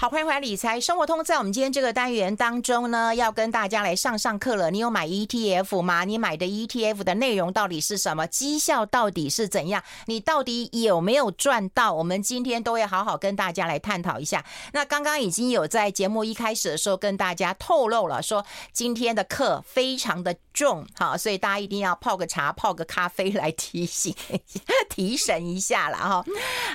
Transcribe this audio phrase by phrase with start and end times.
[0.00, 1.22] 好，欢迎回来理财生活通。
[1.22, 4.70] 在我们今天这个单元当中呢，要跟大家来上上课了。
[4.70, 6.04] 你有买 ETF 吗？
[6.04, 8.26] 你买的 ETF 的内容到底是什么？
[8.26, 9.84] 绩效到底是怎样？
[10.06, 11.92] 你到底有没有赚到？
[11.92, 14.42] 我们今天都要好好跟大家来探讨一下。
[14.72, 18.42] 那刚刚已经有在节目一开始的时候跟大家透露了，说
[18.72, 24.16] 今天的课非常的重，好，所以大家一定要泡个茶、泡个咖啡来提醒、
[24.88, 26.24] 提神一下了哈。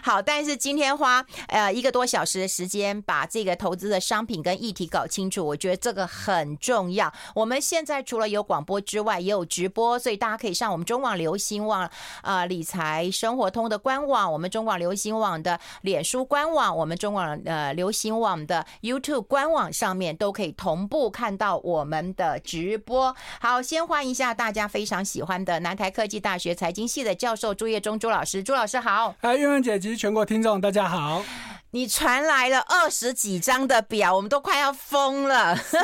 [0.03, 3.14] 好，但是今天花呃一个多小时的时间把。
[3.15, 7.13] 把这个投资的商品跟议题搞清楚，我觉得这个很重要。
[7.33, 11.83] 我们现在除了有广播之外，也有直播，所以大家可以上我们中广流行网
[12.21, 23.15] 啊、呃、理财生活通的官网，我们中广流行网的脸书官网，我们中广呃流行网的 YouTube 官网上面都可以同步看到我们的直播。
[23.39, 29.15] 好，先欢迎一下大家非常喜欢的南台科技大学财经系的教授朱业忠朱老师，朱老师好。
[29.21, 31.23] 哎，韵文姐及全国听众大家好。
[31.75, 35.53] 你传来了二十几张的表，我们都快要疯了。
[35.57, 35.77] 是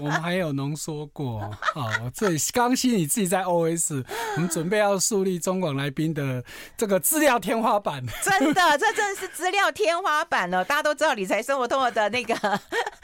[0.00, 1.42] 我们还有浓缩过。
[1.74, 4.02] 好，这里刚心你自己在 OS，
[4.36, 6.42] 我们准备要树立中广来宾的
[6.74, 8.02] 这个资料天花板。
[8.24, 10.64] 真的，这真的是资料天花板了。
[10.64, 12.34] 大家都知道理财生活通的那个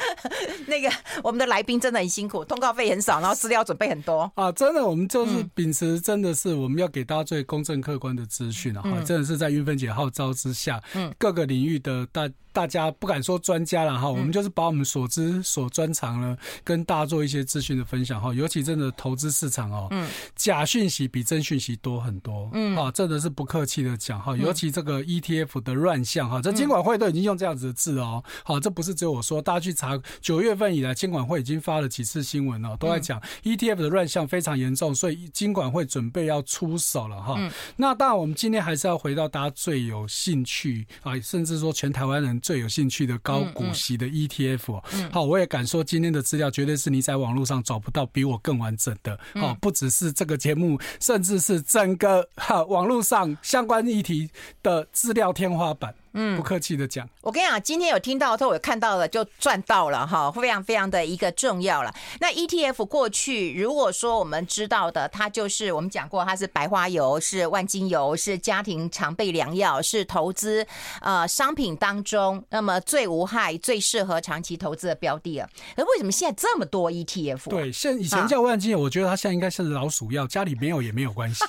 [0.67, 0.91] 那个，
[1.23, 4.51] 我们的来宾真的很辛苦，通告费很少，然后资料准备很多啊。
[4.53, 8.83] 真的，我们就是秉持真的是我们要给大家最公正客观的资讯啊。
[9.05, 12.22] 真的是在韵芬姐号召之下，嗯，各个领域的大。
[12.53, 18.34] 大家不敢说专家了哈，我们就是把我们所知所专长呢，跟大家做一些资讯的分享哈。
[18.34, 20.06] 尤其真的投资市场哦，嗯，
[20.37, 24.37] 假讯息比真讯息多很多，嗯，啊，真的是不客气的讲哈。
[24.37, 37.41] 尤其这个 ETF 的乱象哈，这监管会都已经用这样子的字哦，好，这不是只有我说，大家去查九月份以来，监管会已经发了几次新闻哦，都在讲 ETF 的乱象非常严重，所以监管会准备要出手了哈。
[37.77, 42.33] 那当然，我们今天还是要回到大家最有兴趣啊，甚至说全台湾人。
[42.41, 44.83] 最有兴趣的高股息的 ETF，
[45.13, 54.28] 好，我也敢说今天的资料绝对是你在网络上找不到比我更完整的，好，不只是这个节目，甚至是整个哈网络上相关议题
[54.62, 55.95] 的资料天花板。
[56.15, 61.95] 嗯，不客气的讲，我跟你讲，今天有听到，都有看到了，就赚到了哈，非常非常的一个重要了。
[62.21, 70.67] 那 ETF 过去如果说我们知道的，它就是我们讲过，它是白花油，是万金油，是家庭常备良药，是投资
[71.01, 75.49] 呃商品当中那么最无害、最适合长期投资的标的啊。
[75.77, 77.49] 那为什么现在这么多 ETF？
[77.49, 81.45] 对，现以前叫万金油，我觉得它现在应该是老鼠药，家里没有也没有关系。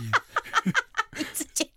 [1.17, 1.72] 你直接。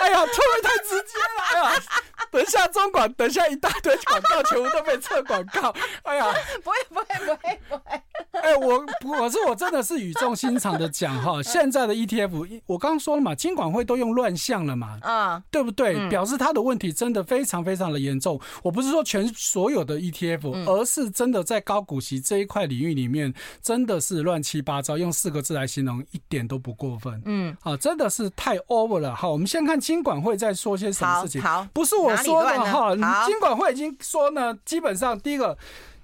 [0.00, 1.42] 哎呀，会不会太直接了？
[1.50, 1.82] 哎呀，
[2.30, 5.74] 等下中广，等下一大堆广告，全部都被撤广告。
[6.04, 8.02] 哎呀，不会不会不会不会。
[8.32, 8.84] 哎，我
[9.18, 16.08] 我是我真的是语重心长的讲哈，现在的 ETF，我刚刚说了嘛，金管会都用乱象了嘛，啊，对不对？
[16.08, 18.40] 表示他的问题真的非常非常的严重。
[18.62, 24.96] 我不是说全所有的 ETF，而是真的在高股息这一块领域里面，真的是乱七八糟。
[24.96, 27.20] 用四个字来形容，一点都不过分。
[27.24, 29.14] 嗯，啊，真的是太 over 了。
[29.14, 29.80] 好，我们先看。
[29.80, 31.40] 金管会在说些什么事情？
[31.40, 32.94] 好，好不是我说的哈。
[33.26, 35.56] 金管会已经说呢，基本上第一个，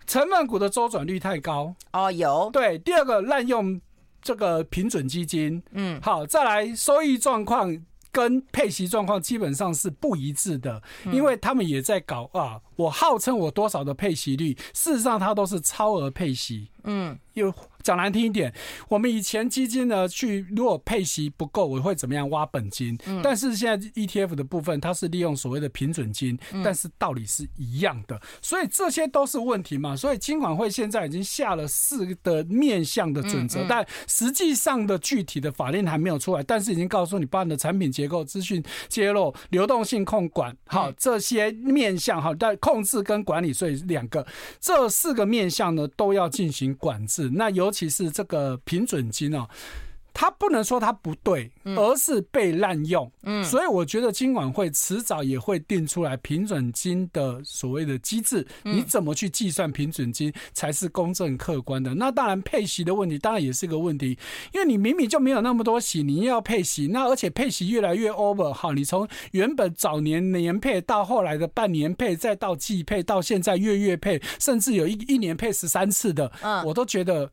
[0.07, 2.79] 成分股的周转率太高哦，有对。
[2.79, 3.81] 第二个，滥用
[4.23, 7.77] 这个平准基金，嗯，好，再来收益状况
[8.11, 12.61] 跟配息状况基本上是不一致的，因为他们也在搞啊。
[12.77, 17.53] 我号称我多少的配息率，事实上它都是超额配息，嗯，又。
[17.87, 18.53] 讲难听一点，
[18.89, 22.99] 我们以前基金呢，去如果配息不够，我会怎么样挖本金？
[23.07, 29.95] 嗯、但是现在 ETF 的部分，它是利用所谓的平准金，嗯、但是道理是一样的，所以这些都是问题嘛。
[29.95, 44.27] 所以金管会现在已经下了四个的面向的准则，嗯嗯、但实际上的具体的法令还没有出来，但是已经告诉你，把你的产品结构、资讯揭露、流动性控管，好，这些面向好，但控制跟管理，所以两个
[44.61, 47.31] 这四个面向呢，都要进行管制。
[47.35, 49.47] 那尤其是这个平准金哦。
[50.19, 53.13] 它不能说它不对，而是被滥用。
[53.25, 61.95] 嗯，所以我觉得金管会迟早也会定出来平准金的所谓的机制，你怎么去计算平准金才是公正客观的？
[61.95, 64.19] 那当然配息的问题当然也是个问题，
[64.55, 76.33] 因为你明明就没有那么多息，你要配息，那而且配息越来越 over 哈，你从原本早年年配到后来的半年配，再到季配，到现在月月配，甚至有一一年配十三次的，
[76.65, 77.31] 我都觉得。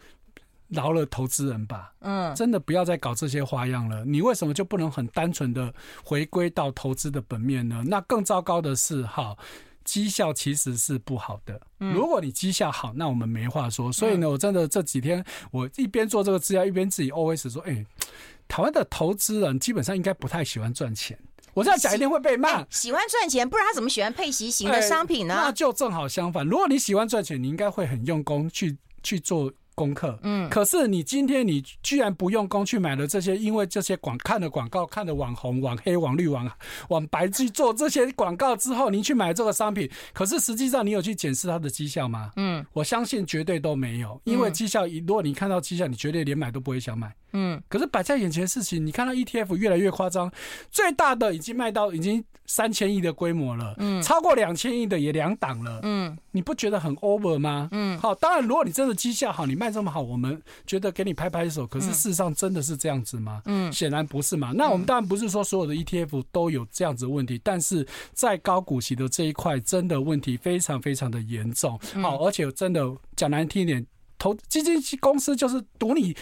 [0.73, 4.03] 饶了投资人吧，嗯，真的不要再搞这些花样了。
[4.03, 5.73] 你为什么就不能很单纯的
[6.03, 7.83] 回归到投资的本面呢？
[7.85, 9.37] 那更糟糕的是，哈，
[9.83, 11.61] 绩效其实是不好的。
[11.77, 13.91] 如果你绩效好，那我们没话说。
[13.91, 17.85] 所以呢，我真的这几天我一边做这个资料，一边自己 OS 说，哎，
[18.47, 21.17] 台湾的投资人基本上应该不太喜欢赚钱。
[21.53, 22.49] 我这样讲一定会被骂。
[22.49, 25.35] 欸、喜欢赚钱，不然他怎么喜欢配息型的商品呢？
[25.35, 26.43] 欸、那就正好相反。
[26.47, 29.53] 如果你喜欢赚钱，你应该会很用功去去做。
[29.75, 36.49] 功课，嗯，可是你今天你居然不用功去买了这些，因为这些广看的广告，看的网红、网黑、网绿、网
[36.89, 42.31] 网白去做这些广告之后，你去买这个商品，可是实际上你有去检视它的绩效吗？
[42.35, 47.13] 嗯，我相信绝对都没有，因为绩效一，如果你看到绩效，你绝对连买都不会想买。
[47.33, 50.31] 嗯，可是摆在眼前的事情，你看到 ETF 越来越夸张，
[50.71, 57.69] 最大的已经卖到已经三千亿的规模了，嗯，超过两千亿的也两档了，嗯，你不觉得很 over 吗？
[57.71, 61.65] 嗯，好，当然如果你真的绩效好，你卖这么好，我们觉得给你拍拍手。
[61.65, 63.41] 可是事实上真的是这样子吗？
[63.45, 64.51] 嗯，显然不是嘛。
[64.55, 71.79] 那我们当然不是说所有的 ETF 都有这样子的问题，但是在高股息的这一块，真的问题非常非常的严重。
[72.01, 73.85] 好，而且真的讲难听一点，
[74.19, 76.15] 投基金公司就是赌你。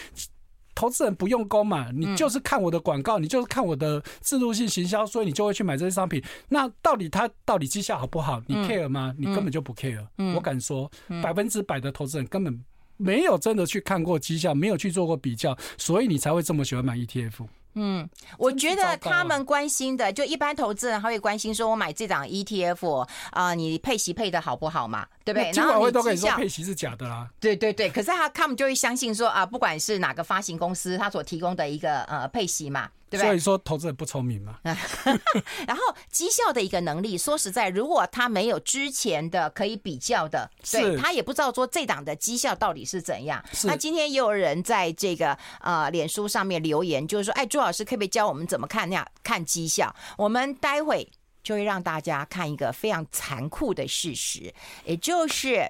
[0.73, 6.23] 投资人不用功嘛，你就是看我的广告，你就是看我的制度性行销，所以你就会去买这些商品。
[6.49, 8.41] 那到底它到底绩效好不好？
[8.47, 9.13] 你 care 吗？
[9.17, 10.05] 你根本就不 care。
[10.35, 10.89] 我敢说，
[11.21, 12.63] 百分之百的投资人根本
[12.97, 17.47] 没有真的去看过绩效，没有去做过比较，所以你才会这么喜欢买 ETF。
[17.73, 18.07] 嗯，
[18.37, 25.07] 我觉得他们关心的，就一般投资人他会关心说，我买这档 ETF 啊，你配息配的好不好嘛？
[25.23, 25.51] 对不对？
[25.51, 27.29] 然后都跟你说配息是假的啦。
[27.39, 32.89] 对对对，可是他他们就会相信说啊，不管是哪个发行公司，他所提供的一个呃配息嘛。
[33.11, 34.59] 所以说投资人不聪明嘛。
[35.67, 43.43] 然后绩效的一个能力，说实在，如果他没有之前的可以比较的，对，他也不知道说这档的绩效到底是怎样。
[43.63, 49.93] 那今天也有人在这个呃脸书上面留言，就是说，哎，朱老师可不可以教我们怎么看那样看绩效？
[50.17, 51.09] 我们待会
[51.43, 54.53] 就会让大家看一个非常残酷的事实，
[54.85, 55.69] 也就是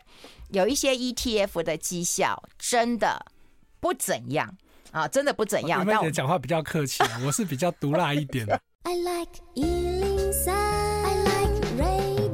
[0.49, 3.25] 有一些 ETF 的绩效真的
[3.79, 4.57] 不怎样。
[4.91, 5.85] 啊，真的不怎样。
[5.85, 8.59] 妹姐讲话比较客气， 我是比较毒辣一点的。
[8.83, 12.31] I like 103, I like radio。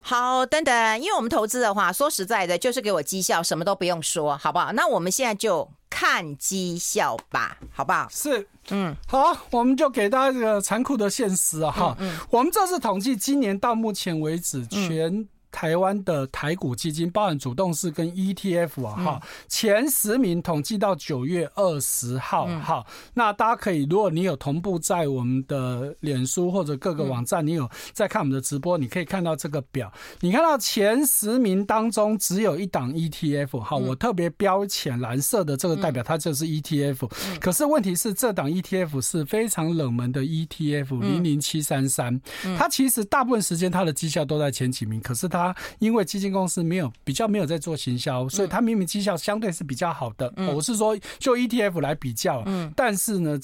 [0.00, 4.72] 好，等等，因为我们投资的话，说实在的，就是给我绩效，什么都不用说，好不好？
[4.72, 8.06] 那我们现在就看绩效吧，好不好？
[8.10, 15.26] 是，嗯，好，我们就给大家一个残酷的现实啊，哈、嗯嗯，我们这次统计，今年到目前为止全。
[15.54, 29.90] 嗯台湾的台股基金，包含主动式跟 ETF 啊，哈、嗯，前十名统计到九月二十号，哈、嗯，那大家可以，如果你有同步在我们的脸书或者各个网站，你有在看我们的直播，你可以看到这个表。
[30.20, 37.08] 你看到前十名当中只有一档 ETF，哈，我特别标浅蓝色的，这个代表它就是 ETF。
[37.40, 42.20] 可是问题是，这档 ETF 是非常冷门的 ETF，零零七三三，
[42.58, 50.32] 它其实大部分时间它的绩效都在前几名，可是它他因为基金公司没有比较没有在做行销，所以他明明绩效相对是比较好的。
[50.54, 52.72] 我是说就 ETF 来比较，嗯。
[52.76, 53.38] 但是呢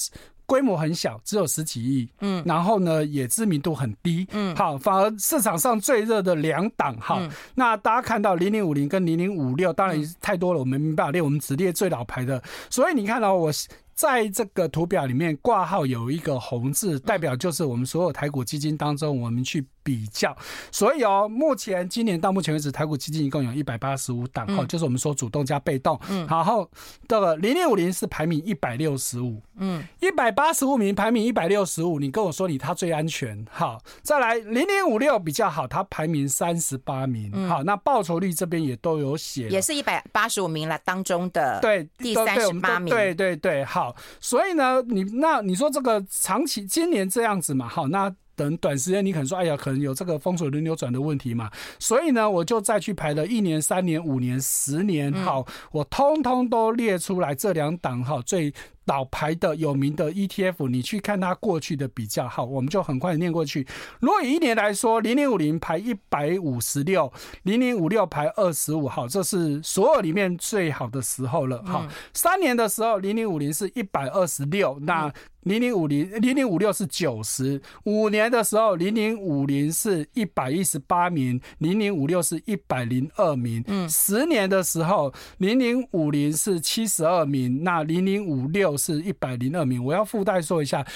[0.46, 7.22] 规模很小，只有十几亿，嗯，然后呢也知名度很低，嗯，好，反而市场上最热的两档，好，
[7.54, 13.52] 那大家看到零零五零跟零零五六，当然太多了，我们没办法列，我们只列最老牌的，所以你看到我。
[14.00, 20.34] 在这个图表里面挂号有一个红字，代表就是我们所有台股基金当中，我们去比较。
[20.72, 26.00] 所以哦，目前今年到目前为止，台股基金一共有一百八十五档，哈，就是我们说主动加被动。
[26.08, 26.66] 嗯，然后
[27.06, 43.89] 这个零零五零是排名一百六十五，嗯，一百八十五名排名一百六十五，你跟我说你它最安全，好，再来零零五六比较好，它排名三十八名，好，那报酬率这边也都有写，也是一百八十五名了当中的对第三十八名，对对对，好。
[44.20, 51.50] 所以呢，你那你说这个长期今年这样子嘛，好，那等短时间你可能说，哎呀，可能有这个风水轮流转的问题嘛。
[51.78, 58.50] 所以呢，我就再去排了一年、三年、五年、十年，好，我通通都列出来这两档哈最。
[58.86, 63.64] 老牌的有名的 ETF，你去看它过去的比较，好，我们就很快念过去。
[64.00, 67.12] 如果以一年来说，零零五零排一百五十六，
[67.44, 71.62] 零零五六排二十五，好，这是所有里面最好的时候了。
[71.64, 77.60] 好，三年的时候，零零五零是一百二十六，那零零五零零零五六是九十。
[77.84, 83.62] 五年的时候，零零五零是一百一十八名，零零五六是一百零二名。
[83.66, 88.70] 嗯，十年的时候，零零五零是七十二名，那零零五六。
[88.80, 90.86] 是一百零二名，我要附带说一下，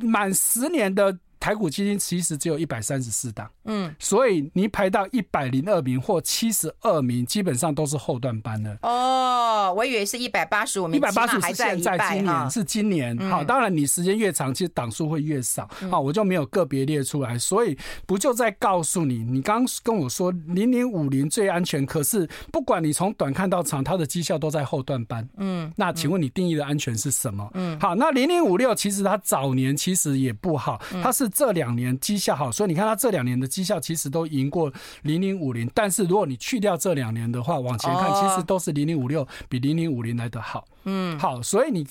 [0.00, 8.76] 满十年的台股基金其实只有一百三十四档，嗯，所以你排到一百零二名或七十二名，基本上都是后段班了。
[8.82, 13.16] 哦，我以为是一百八十五名，一百八十五是现在今年是今年。
[13.30, 15.68] 好，当然你时间越长，其实档数会越少。
[15.90, 25.26] 好，我就没有个别列出来，所以不就在告诉你，你刚刚跟我说零零五零最安全，可是不管你从短看到长，它的绩效都在后段班。
[25.36, 27.48] 嗯，那请问你定义的安全是什么？
[27.54, 31.27] 嗯，好，那零零五六其实它早年其实也不好，它是。
[31.28, 35.70] 这两年绩效好，所以你看它这两年的绩效其实都赢过零零五零。
[35.74, 40.64] 但是如果你去掉这两年的话，往前看其实都是零零五六比零零五零来得好。
[40.84, 41.86] 嗯，好，所以你，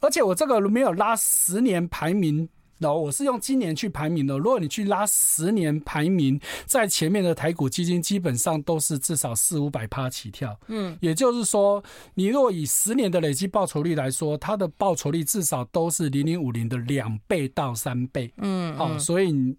[0.00, 2.48] 而且我这个没有拉十年排名。
[2.80, 4.38] 那我是用今年去排名的。
[4.38, 10.58] 如果你去拉十年排名，在前面的台股基金基本上都是至少四五百趴起跳。
[10.68, 11.84] 嗯，也就是说，
[12.14, 18.32] 你若以十年的累积报酬率来说，它的报酬率至少都是零零五零的两倍到三倍。
[18.38, 19.54] 嗯，好，所以。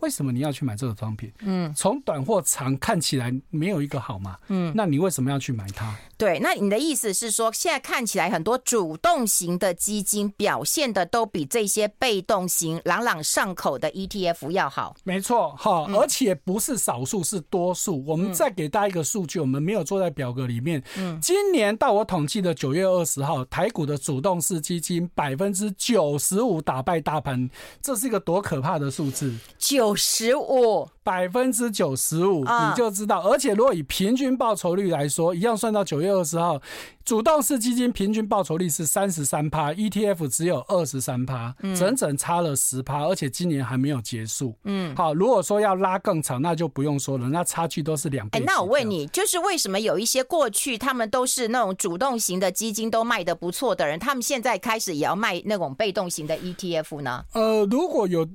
[0.00, 1.32] 为什么你要去买这个商品？
[1.40, 4.36] 嗯，从短或长看起来没有一个好嘛。
[4.48, 5.94] 嗯，那你为什么要去买它？
[6.18, 14.94] 对，那你的意思是说，现在看起来很多主动型的基金表现的都比这些被动型朗朗上口的 ETF 要好？
[15.04, 18.04] 没错，哈，而且不是少数，是多数。
[18.06, 20.82] 我们再给大家一个数据，我们没有做在表格里面。
[20.98, 27.48] 嗯，今年到我统计的九月二十号，台股的主动式基金百分之九十五打败大盘，
[27.80, 29.34] 这是一个多可怕的数字？
[29.58, 29.85] 九。
[29.86, 33.20] 九十五，百分之九十五，你就知道。
[33.20, 36.60] 而且如果以平均报酬率来说，一样算到九月二十号，
[37.04, 43.04] 主动式基金平均报酬率是三十三趴，ETF 只有二十三趴，整整差了十趴。
[43.06, 44.56] 而且今年还没有结束。
[44.64, 48.40] 嗯，好，如果说要拉更长，那就不用说了，那差距都是两倍。
[48.40, 57.24] 哎，那我问你，就是为什么有一些过去他们都是那种主动型的基金都卖的不错的人，他们现在开始也要卖那种被动型的 ETF 呢？
[57.32, 58.26] 呃，如果有。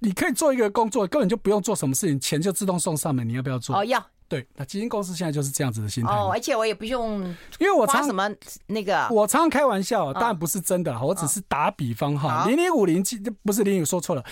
[0.00, 3.28] 你可以做一个工作，根本就不用做什么事情，钱就自动送上门。
[3.28, 3.76] 你要不要做？
[3.76, 4.04] 哦，要。
[4.28, 6.12] 对，那基金公司现在就是这样子的心态。
[6.12, 7.20] 哦，而且我也不用，
[7.58, 8.30] 因为我常什么
[8.66, 12.44] 那个，我常常开玩笑，当然不是真的，我只是打比方哈。
[12.46, 14.24] 零零五零基不是零零说错了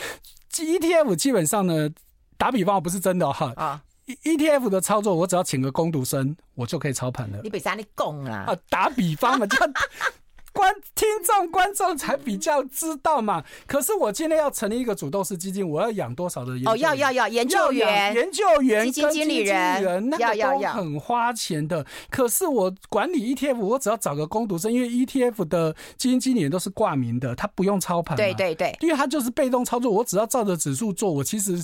[0.52, 1.90] ，ETF 基本上呢，
[2.36, 3.52] 打比方我不是真的哈。
[3.56, 7.40] 啊，ETF 的操作，我只要请个工读生，我就可以操盘了。
[7.42, 8.44] 你比啥你讲啊？
[8.46, 9.58] 啊，打比方嘛，就。
[10.52, 16.72] 观听众观众才比较知道嘛，可是我今天要成立一个主动式基金，我要养多少的研究员？
[16.72, 21.84] 哦，要要要研究员、研究员、基金经理人，那个都很花钱的。
[22.10, 28.16] 可是我管理 ETF，我只要找个工读生，因为 ETF 的基金经理人都是挂名的，他不用操盘。
[28.16, 31.62] 对对对，因为他就是被动操作，我只要照着指数做，我其实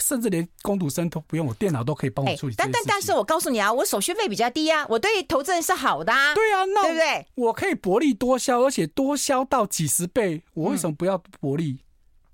[0.00, 2.54] 甚至连工读生都不用，我电脑都可以帮我处理。
[2.56, 6.34] 但但但是我告诉你啊，我手续费比较低啊，我对投资人是好的啊。
[6.34, 7.26] 对啊，那对不对？
[7.34, 11.78] 我可以薄利多销，而且多销到几十倍，我为什么不要薄利？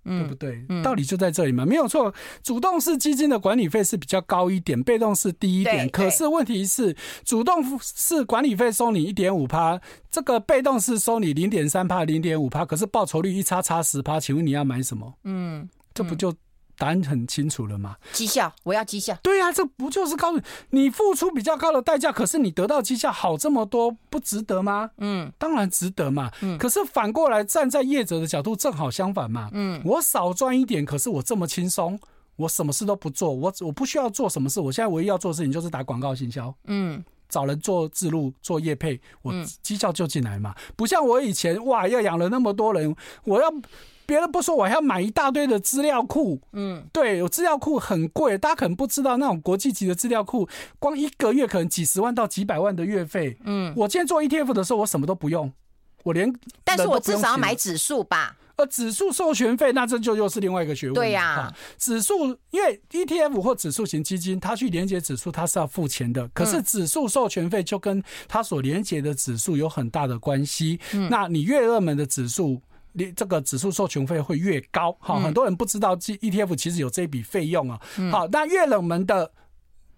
[0.04, 0.64] 嗯、对不对？
[0.70, 2.14] 嗯、道理就在这里嘛，没有错。
[2.42, 5.86] 主动式基金的管理费是比较高一点，被动式低一点。
[5.90, 9.78] 可是问题是，主动式管理费收你一点五趴，
[10.10, 15.12] 这个被动式收你零点三趴、零点五趴，可是报酬率一差差十趴，请问你要买什么？
[15.24, 16.32] 嗯，这不就？
[16.80, 17.94] 答案很清楚了嘛？
[18.10, 19.14] 绩效，我要绩效。
[19.22, 20.38] 对呀、啊，这不就是告诉
[20.70, 24.90] 你，你付出比较高的代价，可是你得到绩效好这么多，不值得吗？
[24.96, 26.30] 嗯，当然值得嘛。
[26.40, 29.50] 嗯，可是反过来站在业者的角度，正好相反嘛。
[29.52, 32.00] 嗯，我少赚一点，可是我这么轻松，
[32.36, 36.54] 我什么事都不做，我我不需要做什么事，我现在唯一要做的事情就是打广告行销。
[36.64, 40.54] 嗯，找人做自录、做业配，我绩效就进来嘛。
[40.76, 43.52] 不像我以前哇，要养了那么多人，我要。
[44.10, 46.40] 别人不说，我还要买一大堆的资料库。
[46.52, 50.48] 嗯，对，有资料库很贵，大家可能不知道，那种国际级的资料库，
[50.80, 53.38] 光一个月可能几十万到几百万的月费。
[53.44, 55.52] 嗯，我今天做 ETF 的时候，我什么都不用，
[56.02, 58.36] 我连，但是我至少要买指数吧？
[58.56, 60.94] 呃，指数授权费，那这就又是另外一个学问。
[60.94, 66.26] 对呀、啊，指数因为 ETF 或指数型基金，它去连接指数，它是要付钱的。
[66.34, 70.80] 可是指数授权费就跟它所连接的指数有很大的关系。
[70.94, 72.60] 嗯，那你越热门的指数。
[72.92, 77.80] 你这个指数授权费会越高，好，很多人不知道 ETF 其实有这笔费用啊。
[78.10, 79.30] 好，那越冷门的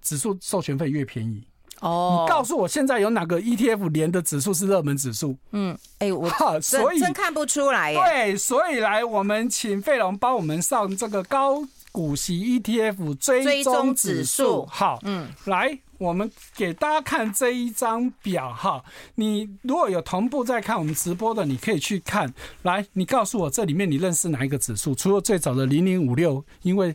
[0.00, 1.46] 指数授权费越便宜。
[1.80, 5.36] 哦，你告诉我现在有哪个 ETF 连的指数是热门指数？
[5.50, 6.30] 嗯，哎，我
[6.60, 7.92] 所以真看不出来。
[7.92, 14.66] 对，所以来我们请费龙帮我们上这个高股息 ETF 追踪指数。
[14.66, 15.78] 好，嗯，来。
[15.98, 18.84] 我们给大家看这一张表哈，
[19.14, 22.34] 你如果有同步在看我们直播的，你可以去看。
[22.62, 24.96] 来，你告诉我这里面你认识哪一个指数？
[24.96, 26.92] 除了最早的零零五六，因为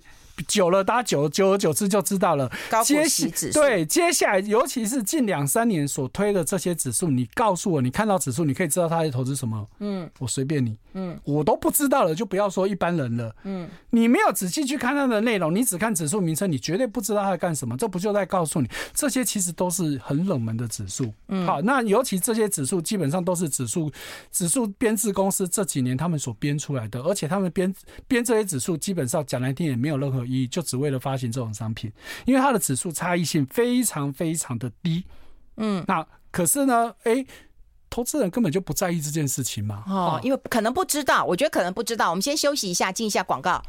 [0.48, 2.52] 久了，大家久久而久之就知道了。
[2.70, 9.68] 高股息指数对，接下来尤其是近两三年所推的这些指数，你告诉我，你看到指数，你可以知道他在投资什么？
[9.80, 10.78] 嗯，我随便你。
[10.94, 13.36] 嗯，我都不知道了，就不要说一般人了。
[13.44, 17.78] 嗯，你没有仔细去看它的内容，你只看指数名称，你绝对不知道它在干什么。
[17.78, 21.14] 这不就在告诉你，这些其实都是很冷门的指数。
[21.28, 23.92] 嗯，好，那尤其这些指数基本上都是指数
[24.32, 27.72] 指数编制公司这几年他们所编出来的，而且他们编
[28.08, 31.92] 编这些指数基本上讲来听也没有任何意义，就只为了发行这种商品，
[32.26, 35.06] 因为它的指数差异性非常非常的低。
[35.56, 37.28] 嗯，那可是呢，哎、欸。
[37.90, 42.10] 投资人根本就不在意这件事情嘛，哦，因为可能不知道，我觉得可能不知道。
[42.10, 43.64] 我们先休息一下，进一下广告。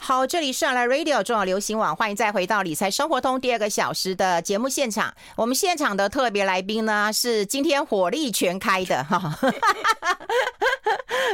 [0.00, 5.12] 好，这里是 Radio 中广流行网，欢迎再回到理财生活通第二个小时的节目现场。
[5.36, 9.38] 我们现场的特别来宾呢，是今天火力全开的哈。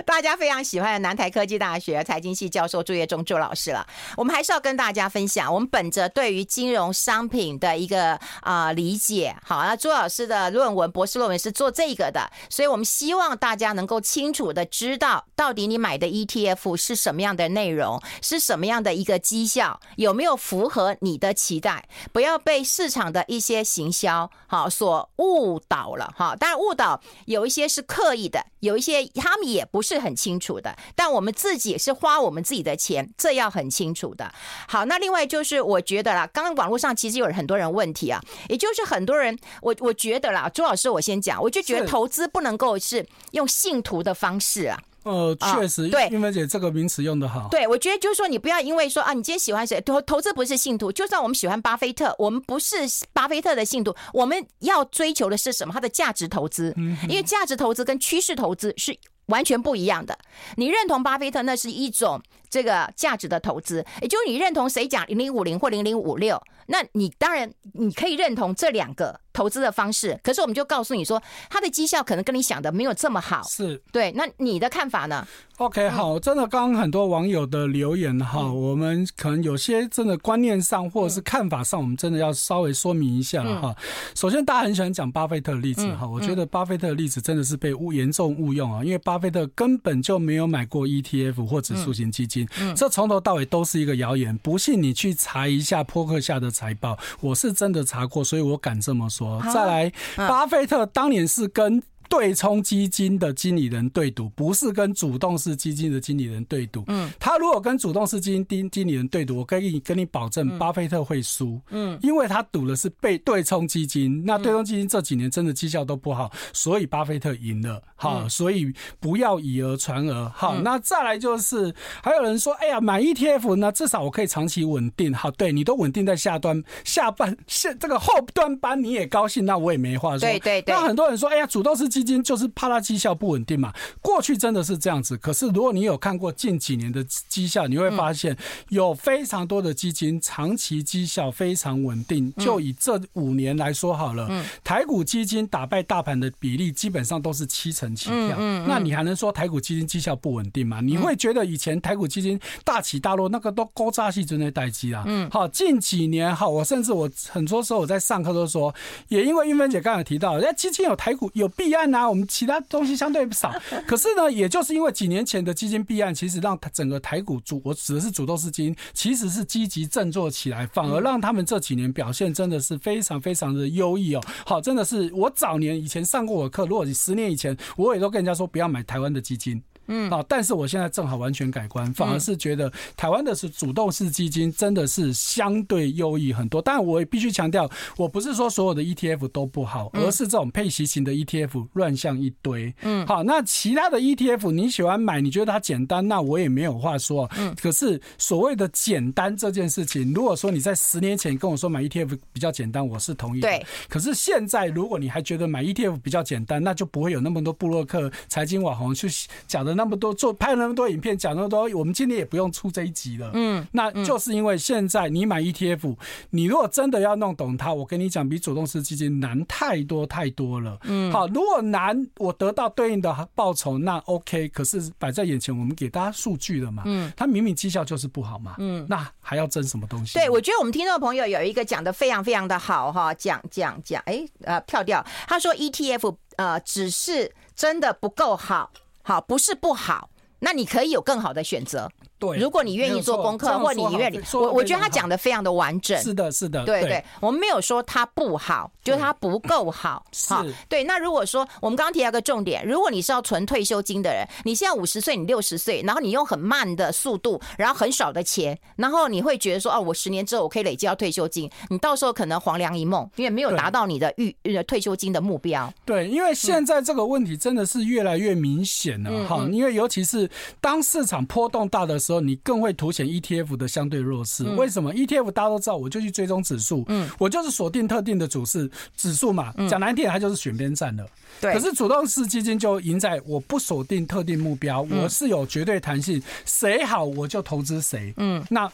[0.04, 3.86] 大家非常喜欢的南台科技大学财经系教授朱业忠朱老师了。
[4.16, 26.34] 我们还是要跟大家分享，我们本着对于金融商品的一个啊、理解，好，那朱老师的论文博士论文是做这个的，所以我们希望大家能够清楚的知道，到底你买的 ETF 是什么样的内容，是什么样的一个绩效，有没有符合你的期待，不要被市场的一些行销好所误导了哈。
[26.36, 34.32] 当然误导有一些是刻意的，有一些他们也不是很清楚的，但我们自己是花我们自己的钱，这要很清楚的。
[34.68, 44.80] 好，那另外就是我觉得啦，刚刚网络上其实有很多人问题啊，也就是很多人，我我觉得啦，朱老师我先讲，我就觉得投资不能够是用信徒的方式啊。
[45.04, 47.48] 呃，确实，对，英芬姐这个名词用的好。
[47.50, 52.76] 对，我觉得就是说，你不要因为说啊，你今天喜欢谁投投资不是信徒，就算我们喜欢巴菲特，我们不是
[53.12, 55.72] 巴菲特的信徒，我们要追求的是什么？
[55.72, 56.74] 它的价值投资，
[57.08, 58.98] 因为价值投资跟趋势投资是。
[59.28, 60.18] 完全不一样的。
[60.56, 62.20] 你认同巴菲特，那是一种
[62.50, 70.18] 这个价值的投资，也就是你认同谁讲零零五零或零零五六，那你当然你可以认同这两个投资的方式。
[70.22, 73.42] 可是我们就告诉你说，它的绩效可能跟你想的没有这么好。
[73.42, 83.74] 是对，那你的看法呢？OK，好，真的，刚刚很多网友的留言哈，嗯、我们可能有些真的观念上或者是看法上，我们真的要稍微说明一下哈。
[83.76, 89.18] 嗯、首先，大家很喜欢讲巴菲特的例子哈，嗯、我觉得巴菲特的例子真的是被误严重误用啊，因为巴。
[89.24, 94.36] 菲特根本就没有买过 ETF 或指数型基金，这从头到尾都是一个谣言。
[94.36, 99.42] 不信你去查一下扑克下的财报，我是真的查过，所以我敢这么说。
[99.52, 101.82] 再来，巴菲特当年是跟。
[102.08, 106.84] 对冲基金的经理人对赌，不是跟主动式基金的经理人对赌。
[106.86, 111.60] 嗯，他如果跟主动式基金经经理人对赌，我可以跟你保证，巴菲特会输。
[111.70, 117.82] 嗯，因为他赌的是被对冲基金，那对冲基金这几年真的绩效都不好，所以巴菲特赢了。
[117.96, 120.28] 好，所以不要以讹传讹。
[120.34, 125.12] 好，那再来就是还有人说，哎呀，买 ETF 呢，至少我可以长期稳定。
[125.14, 130.20] 好，对你都稳定在下端下半下这个后端班，你也高兴，那我也没话说。
[130.20, 130.74] 对对对。
[130.74, 135.16] 那很多人说，哎呀，主动式基金就是怕它绩效不稳定嘛，过去真的是这样子。
[135.16, 138.36] 可是如果你有看过近几年的绩效，你会发现
[138.70, 142.34] 有非常多的基金长期绩效非常稳定。
[142.34, 144.28] 就以这五年来说好了，
[144.64, 148.36] 台股基金打败大盘的比例基本上都是七成起跳。
[148.66, 150.80] 那你还能说台股基金绩效不稳定吗？
[150.80, 155.04] 你会觉得以前台股基金大起大落，那个都高扎戏真的待机啊。
[155.06, 158.74] 嗯，好，近几年好，我甚至我很多时候我在上课都说，
[159.06, 162.24] 也因为玉芬姐刚才提到，人家基金有台股有弊案啊，我们。
[162.34, 163.54] 其他东西相对少，
[163.86, 174.20] 可是呢，也就是因为几年前的基金弊案，其实让整个台股主，我指的是主动式基金，其实是积极振作起来，反而让他们这几年表现真的是非常非常的优异哦。
[174.44, 179.62] 好，真的是我早年以前上过我的课，如果你十年以前，我也都跟人家说不要买台湾的基金。
[179.86, 186.62] 嗯，好，但是我现在正好完全改观，反而是觉得台湾的是主动式基金真的是相对优异很多。
[186.62, 192.74] 但我也必须强调，我不是说所有的 ETF 都不好，而是这种配息型的 ETF 乱象一堆。
[192.80, 197.30] 嗯，好，那其他的 ETF 你喜欢买，你觉得它简单，那我也没有话说。
[197.36, 203.48] 嗯，可是所谓的简单这件事情，如果说你在十年前跟我说买 ETF 比较简单，我是同意的。
[203.48, 203.66] 对。
[203.88, 209.08] 可是现在如果你还觉得买 ETF 比较简单，那就不会有那么多布洛克、财经网红去
[209.46, 209.73] 讲的。
[209.74, 213.30] 那么多做拍了那么多影片，讲那么多，我们今天也不用出这一集了。
[213.34, 215.96] 嗯，那就是因为现在你买 ETF，
[216.30, 220.78] 你如果真的要弄懂它，我跟你讲，比主动式基金难太多太多了。
[220.84, 224.48] 嗯，好，如果难，我得到对应的报酬，那 OK。
[224.48, 226.82] 可是摆在眼前，我们给大家数据了嘛。
[226.86, 228.56] 嗯，它明明绩效就是不好嘛。
[228.58, 230.14] 嗯，那还要争什么东西？
[230.18, 238.70] 对，我觉得我们听众朋友有一个讲的非常非常的好哈，讲讲讲，哎，呃，跳掉，他说 ETF 呃只是真的不够好。
[239.06, 241.90] 好，不是不好，那你可以有更好的选择。
[242.32, 246.00] 对，如果你愿意做功课，或你愿意，我我觉得他讲的非常的完整。
[246.02, 250.04] 是的，是的，对对，我们没有说他不好，就是他不够好。
[250.12, 250.34] 是，
[250.68, 250.84] 对。
[250.84, 264.34] 那如果说我们刚刚提到一个重点，如果你是要存退休金的人，你现在五十岁，你六十岁，然后你用很慢的速度，然后很少的钱，然后你会觉得说，哦，我十年之后我可以累积到退休金，你到时候可能黄粱一梦，因为没有达到你的预
[264.64, 265.72] 退休金的目标。
[265.84, 274.44] 对，因为现在这个问题真的是越来越明显了哈，因为尤其是当市场波动大的时候，你更会凸显 ETF 的相对弱势。
[274.50, 279.52] 为什么 ETF 大家都知道，我就去追踪指数，嗯，我就是锁定特定的主势指数嘛。
[279.68, 281.06] 讲难听点，它就是选边站了。
[281.40, 281.52] 对。
[281.52, 288.12] 可是主动式基金就赢在我不锁定特定目标，我是有绝对弹性，谁好我就投资谁。
[288.16, 288.44] 嗯。
[288.50, 288.70] 那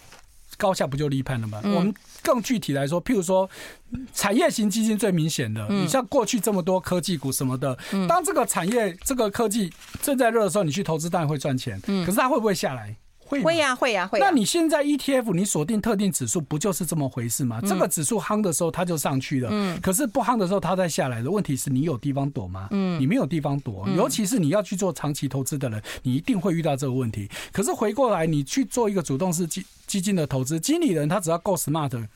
[0.57, 1.61] 高下不就立判了吗？
[1.65, 3.49] 我们更具体来说，譬如说
[4.13, 7.75] 产业型基金最明显的，你像过去这么多科技股什么的，
[8.07, 9.73] 当这个产业这个科技
[10.03, 11.81] 正在热的时候，你去投资当然会赚钱。
[11.87, 12.05] 嗯。
[12.05, 12.95] 可是它会不会下来？
[13.39, 14.19] 会呀，会呀，会。
[14.19, 17.61] 那你现在 ETF 你锁定特定指数，不就是这么回事吗？
[17.61, 21.31] 这个指数夯的时候它就上去了，嗯，可是不夯的时候它再下来的。
[21.31, 22.69] 问题是你有地方躲吗？
[22.73, 27.29] 嗯，你没有地方躲，尤其是你要去做长期投资的人，你一定会遇到这个问题。
[27.53, 32.07] 可是回过来，你去做一个主动式基基金的投资，经理人他只要够 smart。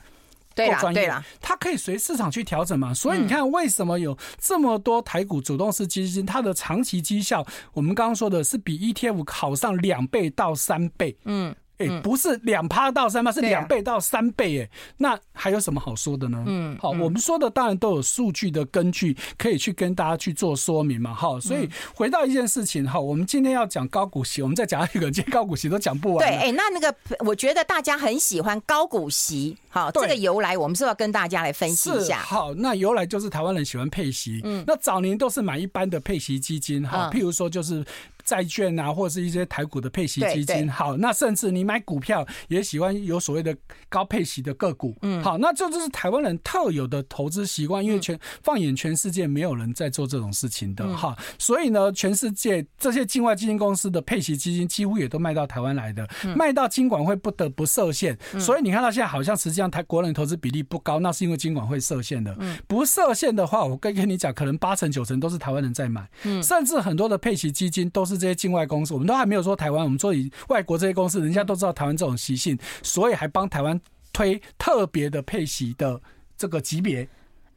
[0.55, 11.53] 对啦，对啦，它可以随市场去调整嘛，所以你看为什么有这么多台股主动式基金，它的长期绩效，我们刚刚说的是比 ETF 好上两倍到三倍，嗯。
[11.77, 16.43] 哎，不是两趴到三趴，是两倍到三倍，哎，那还有什么好说的呢？
[16.47, 21.39] 嗯，好，我们说的当然都有数据的根据，可以去跟大家去做说明嘛，哈。
[21.39, 26.25] 所以回到一件事情，哈，我们今天要讲高股息，我们再讲一个，今天高股息都讲不完。
[26.25, 32.19] 对，哎，那那个，我觉得大家很喜欢高股息，好，这个由来，我们是要跟大家来分析一下？
[32.19, 37.83] 好，那由来就是台湾人喜欢配息，嗯，那早年都是买一般的配息基金，哈，譬如说就是。
[38.25, 43.55] 债券啊，或者是一些台股的配息基金，好，那甚至你买股票也喜欢有所谓的
[43.87, 62.35] 高配息的个股，嗯，好，那这就是台湾人特有的投资习惯，因为全放眼全世界没有人在做这种事情的，哈，所以呢，全世界这些境外基金公司的配息基金几乎也都卖到台湾来的，卖到金管会不得不设限，所以你看到现在好像实际上台国人投资比例不高，那是因为金管会设限的，
[62.65, 66.09] 不设限的话，我跟跟你讲，可能八成九成都是台湾人在买，
[66.41, 68.14] 甚至很多的配息基金都是。
[68.17, 73.79] 这些境外公司，我们都还没有说台湾，我们说以外国这些公司，人家都知道台湾这种习性，所以还帮台湾
[74.13, 76.01] 推特别的配息的
[76.37, 77.07] 这个级别。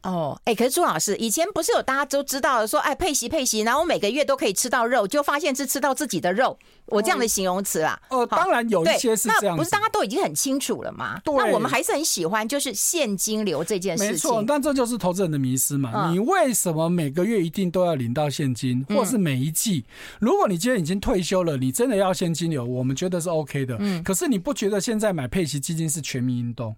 [0.03, 7.99] 哦，哎、欸，可是朱老师以前不是有大家都知道的说，哎，配息配息，然后我每个月都可以吃到肉，就发现是吃到自己的肉，我这样的形容词啊。
[8.09, 11.19] 哦，当然有一些是这样，不是大家都已经很清楚了吗？
[11.25, 14.11] 对，那我们还是很喜欢就是现金流这件事情。
[14.13, 15.91] 没错，但这就是投资人的迷失嘛。
[15.93, 19.83] 嗯、你为什么每个月一定都要领到现金，或是每一季？
[20.19, 23.75] 如果你今天已经退休了，你真的要现金流，我们觉得是 OK 的。
[23.81, 26.73] 嗯，可是你不觉得现在买配息基金是全民运动？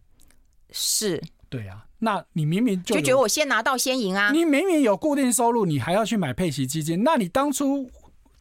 [0.72, 1.91] 是，对呀、啊。
[2.04, 4.32] 那你明明就，就觉得我先拿到先赢啊！
[4.32, 7.90] 你明明有固定收入，你还要去买配息基金，那你当初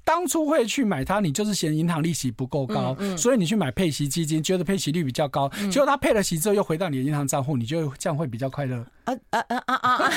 [0.05, 8.85] 当初会去买它，你就是嫌银行利息不够高，嗯嗯、所以你去买配息基金，觉得配息率比较高，嗯、结果它配了息之后又回到你的银行账户，你就这样会比较快乐。
[9.05, 10.13] 啊啊啊啊啊！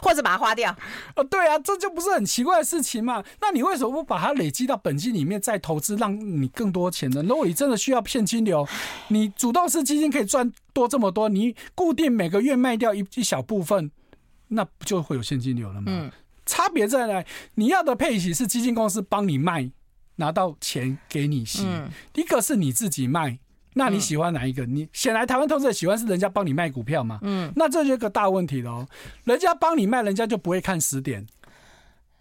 [0.00, 0.74] 或者把它花掉？
[1.16, 3.22] 哦，对啊，这就不是很奇怪的事情嘛？
[3.40, 7.22] 那你为什么不把它累积到本金里面再投资，让你更多钱呢？
[7.22, 8.66] 如果你真的需要现金流，
[9.08, 13.90] 你主动式基金可以赚多这么多，你固定每个月卖掉一一小部分，
[14.48, 15.84] 那不就会有现金流了吗？
[15.88, 16.10] 嗯，
[16.46, 17.22] 差别在哪？
[17.56, 19.70] 你要的配息是基金公司帮你卖，
[20.16, 23.38] 拿到钱给你息，嗯，一个是你自己卖。
[23.74, 24.64] 那你喜欢哪一个？
[24.64, 27.18] 你显然台湾投资者喜欢是人家帮你卖股票嘛？
[27.20, 28.86] 嗯，那这就是个大问题喽。
[29.24, 31.26] 人家帮你卖，人家就不会看时点。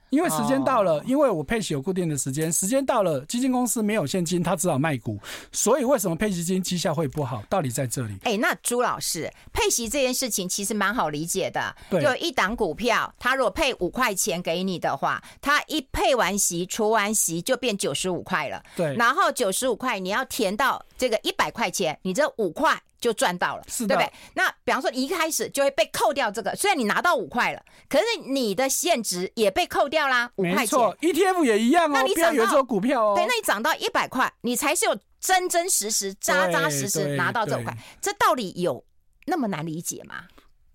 [0.10, 5.20] 因为时间到了，因为我配息有固定的时间，时间到了，基金公司没有现金，他只好卖股，
[5.52, 7.44] 所以为什么配息基金绩效会不好？
[7.50, 8.16] 道理在这里。
[8.24, 11.76] 哎，那朱老师，配息这件事情其实蛮好理解的。
[11.90, 18.64] 对，就一档股票，它如果配五块钱给你的话，它一配完息，除完息就变九十五块了。
[18.76, 22.82] 对，然后九十五块你要填到这个一百块钱，你这五块。
[23.06, 24.12] 就赚到了，是，对不对？
[24.34, 30.58] 那比方说，你一开始就会被扣掉这个，虽然你拿到五块了，可是你的现值也被扣掉啦，五块钱。
[30.58, 31.92] 没错，ETF 也一样哦。
[31.94, 37.78] 那你涨到股票哦，对，那你涨到一百块，你才是有真真实实、扎扎实实拿到这五块。
[38.02, 38.84] 这道理有
[39.28, 40.24] 那么难理解吗？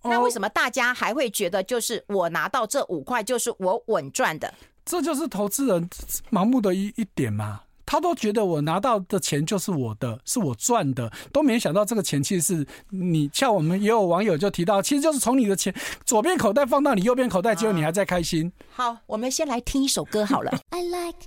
[0.03, 4.53] 那为什么大家还会觉得，就是我拿到这五块就是我稳赚的？
[4.85, 5.89] 这就是投资人
[6.31, 7.63] 盲目的一一点嘛。
[7.91, 13.29] 他都觉得我拿到的钱就是我的，是我赚的，都没想到这个钱其实是你。
[13.33, 15.75] 像我们也有网友就提到，其实就是从你的钱
[16.05, 18.49] 左边口袋放到你右边口袋，结果你还在开心。
[18.73, 20.57] 好，我们先来听一首歌好了。
[20.71, 21.19] I like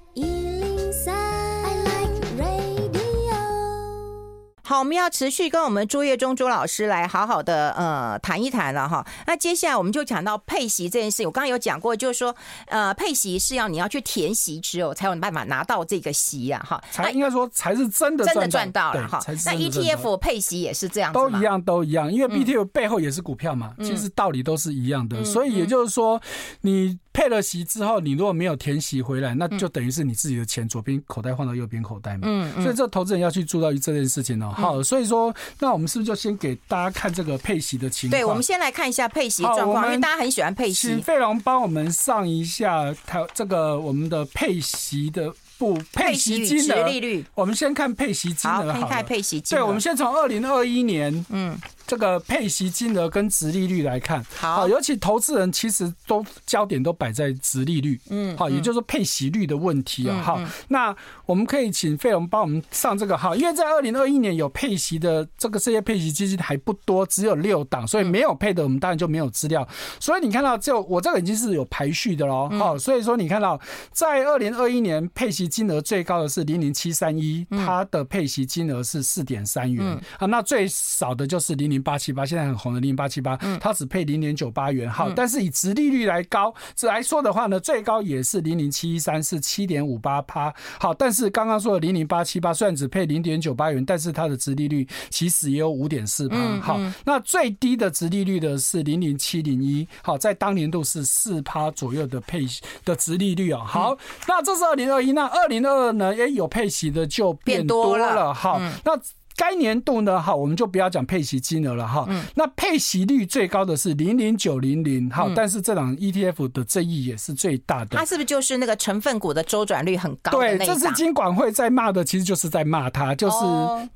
[4.67, 9.07] 好，我们要持续跟我们朱月忠朱老师来好好的呃谈一谈了哈。
[9.27, 11.27] 那接下来我们就讲到配席这件事。
[11.27, 12.35] 我刚刚有讲过，就是说
[12.69, 16.83] 呃配席是要你要去填席之后才有办法拿到这个息啊哈。
[16.91, 19.21] 才应该说才是真的真的赚到了哈。
[19.45, 25.23] 那 ETF 配席也是这样都一样都一样，因为 ETF 背后也是股票嘛，其实道理都是一样的。
[25.25, 26.21] 所以也就是说
[26.63, 26.99] 你。
[27.15, 32.23] 配了息之后，你如果没有填息回来，那就等于是你自己的钱左边口袋换到右边口袋嘛。
[32.25, 34.53] 嗯，所以这投资人要去注意到这件事情哦。
[34.55, 38.21] 好，所以说，那我们是不是就先给大家看这个配息的情况？
[38.21, 40.89] 对，我们先来看一下配息状况，因为大家很喜欢配息。
[40.89, 47.25] 请费龙帮我们上一下台这个我们的配息的不配息金额利率。
[47.37, 49.61] 我们先看配息金额，好，看配息金额。
[49.61, 51.57] 对，我们先从二零二一年，嗯。
[51.87, 60.95] 这个配息金额跟值利率来看，好，尤其投资人其实都焦点都摆在值利率，嗯，好，也就是说配息率的问题啊，好，那
[61.27, 69.67] 我们可以请费龙帮我们上这个号，因为在二零二一年有配息的这个这些配息基金还不多，只有六档，所以没有配的我们当然就没有资料，
[70.01, 73.61] 所以你看到就我这个已经是有排序的喽，好，所以说你看到
[73.93, 79.85] 在二零二一年配息金额最高的是零零七三一，它的配息金额是四点三元
[80.19, 84.91] 啊，那最少的就是零零八七八，现在很红的零八七八，它只配零点九八元。
[84.91, 90.53] 好，但是以直利率来高，这来说的话呢，最高也是零零七一三，是七点五八趴。
[90.79, 96.37] 好，但是刚刚说的零零八七八，虽然只配零点九八元，但是它的直利率其实也有五点四趴。
[96.61, 102.43] 好，那最低的直利率的是零零七零一，好，在当年度是四趴左右的配
[102.85, 103.63] 的直利率哦。
[103.67, 106.15] 好，那这是二零二一，那二零二二呢？
[106.15, 108.33] 也有配息的就变多了。
[108.33, 108.93] 好，那。
[109.37, 112.09] 该年度呢，哈，我们就不要讲配息金额了，哈。
[112.37, 117.97] 那配息率最高的是零零九零零，哈，但是这档 ETF 的争议也是最大的。
[117.97, 120.31] 它是不是就是那个成分股的周转率很高？
[120.31, 123.37] 对，这是金管会在骂的，其实就是在骂它，就是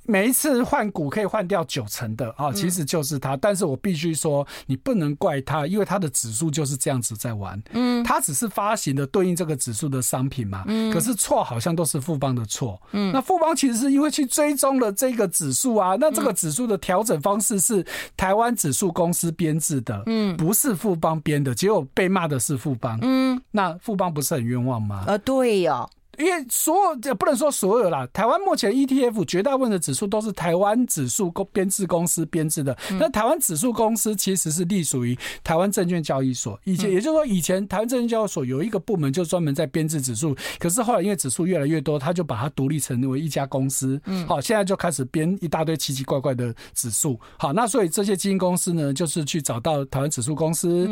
[0.03, 3.37] 每一次换股可以换掉九成的啊，其实就是它。
[3.37, 7.63] 但是我必须说，你不能怪它，因为它的指数就是这样子在玩。
[7.75, 10.65] 嗯，它只是发行的对应这个指数的商品嘛。
[10.67, 12.83] 嗯，可是错好像都是富邦的错。
[12.91, 15.28] 嗯，那富邦其实是因为去追踪了这个。
[15.29, 17.85] 指数啊，那这个指数的调整方式是
[18.17, 25.05] 台湾指数公司编制的，嗯，不是富邦编的，结果被骂的是富邦，嗯，那富邦不是很冤枉吗？
[25.07, 25.89] 呃，对呀。
[26.19, 32.77] 因为所有不能说所有啦，台湾目前 ETF 绝大部分的指数都是台湾指数公编制公司编制的。
[32.99, 36.59] 那台湾指数公司其实是隶属于台湾证券交易所。
[36.65, 44.01] 以前也就是说，以前台湾证券交易所有一个部门就专门在编制指数，可是后来因为指数越来越多，他就把它独立成为一家公司。
[44.07, 47.19] 嗯，好，现在就开始编一大堆奇奇怪怪的指数。
[47.39, 50.89] 好，那所以这些基金公司呢，就是去找到台湾指数公司，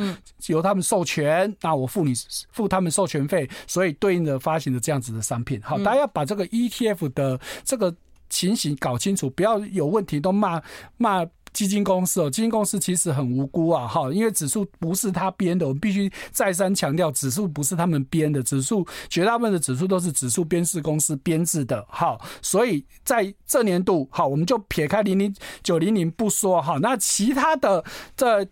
[0.46, 2.12] 由他们授权，那我付你
[2.52, 7.94] 付他们授权费，所以对应的发行的这样子的商品，好，大家要把这个 ETF 的这个
[8.28, 10.62] 情形搞清楚，不要有问题都骂
[10.96, 12.28] 骂基金公司哦。
[12.28, 27.82] 基金公司其实很无辜啊，哈，因为指数不是他编的，我们必须再三强调，指数不是他们编的，指数绝大部分的指数都是指数编制公司编制的，哈，所以在这年度，好，我们就撇开零零九零零不说，哈，那其他的
[28.16, 28.46] 这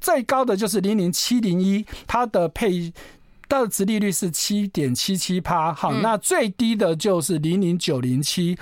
[0.00, 2.92] 最高的就是零零七零一，它的配。
[3.54, 8.58] 它的殖利率是七点七七趴，好，那最低的就是零零九零七，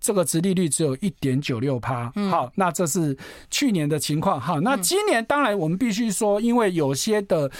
[0.00, 3.16] 这个殖利率只有一点九六趴，好，那这是
[3.50, 7.50] 去年的情况，好，那今年当然我们必须说，因为有些的。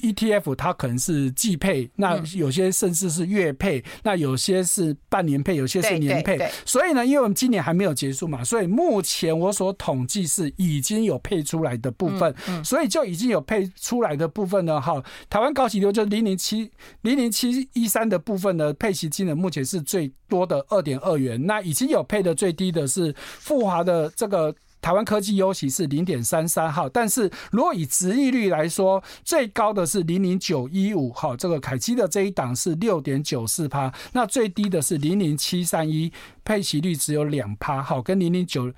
[0.00, 6.38] ETF 它可能是季配，那有些甚至是月配，那有些是半年配，有些是年配。
[6.64, 16.70] 所以呢，因为我们今年还没有结束嘛，所以目前我所统计是已经有配出来的部分，所以就已经有配出来的部分呢，哈，台湾高息流就零零七
[17.02, 24.54] 零零七一三的部分呢配息金额目前是最多的二点二元，那已经有配的最低的是富华的这个。
[24.84, 36.12] 台湾科技优息是零点三三号，但是如果以值利率来说，最高的是零零九一五号，这个凯基的这一档是六点九四趴，那最低的是零零七三一，
[36.44, 38.74] 配息率只有两趴，好，跟零零九。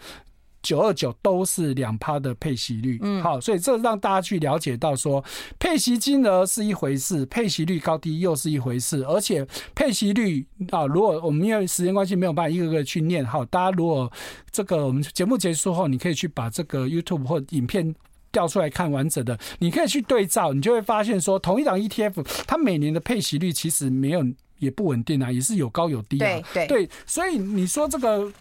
[0.67, 5.25] 九二九都是两趴的配息率，嗯，好，所以这让大家去了解到说，
[5.61, 14.11] 配息金额是一回事，配息率高低又是一回事，而且配息率啊，如果我们因为时间关系没有办法一个个去念，好，大家如果
[14.51, 17.95] 这个我们节目结束后，你可以去把这个 YouTube 或影片
[18.33, 24.27] 调出来看完整的，你可以去对照，你就会发现说，同一档 ETF 它每年的配息率其实没有。
[24.59, 26.41] 也不稳定啊，也是有高有低啊。
[26.55, 28.33] 对对对，所以你说这个。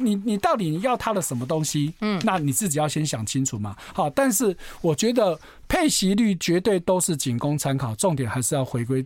[0.00, 1.92] 你你到底你要他的什么东西？
[2.00, 3.76] 嗯，那你自己要先想清楚嘛。
[3.94, 9.04] 好，但是我觉得配息率绝对都是仅供参考，重点还是要回归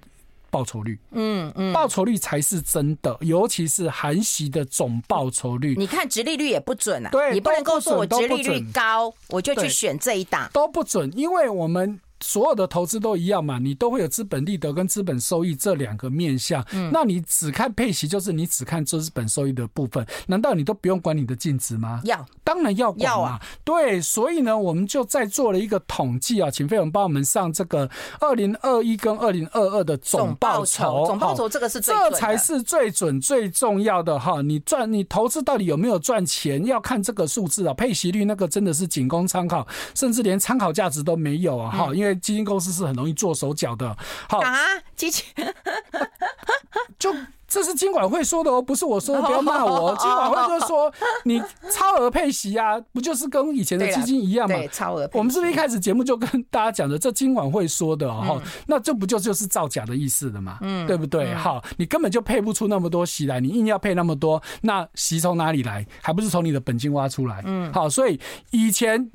[0.50, 0.98] 报酬率。
[1.10, 5.74] 嗯嗯，报酬率才是真的，尤其是含息的总报酬率。
[5.76, 12.00] 你看直利率也不准啊，对，你不能够说我直利率高，我就去选这一档，都不准，因为我们。
[12.20, 16.64] 所有的投资都一样嘛，你都会有资本利得跟资本收益这两个面向。
[16.72, 22.00] 嗯，那你只看配息，就是你只看资本收益的部分，难道你都不用管你的净值吗？
[22.04, 23.38] 要，当然要管啊。
[23.62, 31.04] 对，所以呢，我们就在做了一个统计啊，请费勇帮我们上这个二零二一跟二零二二的总报酬。
[31.06, 34.40] 总报酬这个是最准的，这才是最准最重要的哈。
[34.40, 37.74] 你赚你投资到底有没有赚钱，要看这个数字啊。
[37.74, 42.03] 配息率那个真的是仅供参考，甚至连参考价值都没有啊哈，因为。
[42.16, 43.96] 基金公司是很容易做手脚的，
[44.28, 44.56] 好啊，
[44.96, 45.24] 基金
[46.98, 47.14] 就
[47.46, 49.94] 这是金管会说的哦，不是我说的，不要骂我。
[50.00, 50.92] 金管会就说，
[51.24, 51.40] 你
[51.70, 54.56] 超额配息啊，不就是跟以前的基金一样吗？
[54.56, 55.08] 对，超额。
[55.12, 60.58] 我们是不是一开始节目就跟大家讲的，这金管会说的哦，那这不就就是造假的意思的嘛？
[60.62, 61.32] 嗯，对不对？
[61.34, 65.86] 好，你根本就配不出那么多息来，你硬要配那么多，那息从哪里来？
[66.02, 67.42] 还不是从你的本金挖出来？
[67.44, 68.18] 嗯，好，所以
[68.50, 69.10] 以前。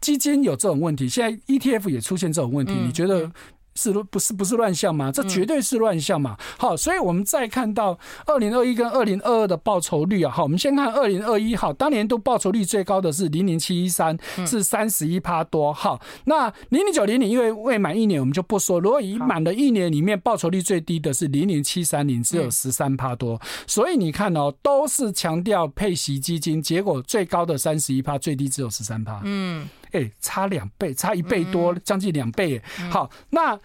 [0.00, 3.30] 基金有这种问题，现在 ETF 也出现这种问题，你觉得？
[3.74, 5.10] 是不是不是乱象吗？
[5.12, 6.36] 这绝对是乱象嘛！
[6.58, 18.78] 好，所以我们再看到二零二一跟二零二二的报酬率啊，好，我们先看二零二一，好，当年度报酬率最高的是零零七一三，是三十一趴多，好，那零零九零零因为未满一年，我们就不说。
[18.78, 23.40] 如果已满了一年里面，报酬率最低的是零零七三零，只有十三趴多。
[23.66, 29.20] 所以你看哦，都是强调配息基金，结果最高的三十一趴，最低只有十三趴。
[29.24, 29.68] 嗯。
[29.92, 32.60] 哎、欸，差两倍，差一倍多，将近两倍。
[32.90, 33.58] 好，那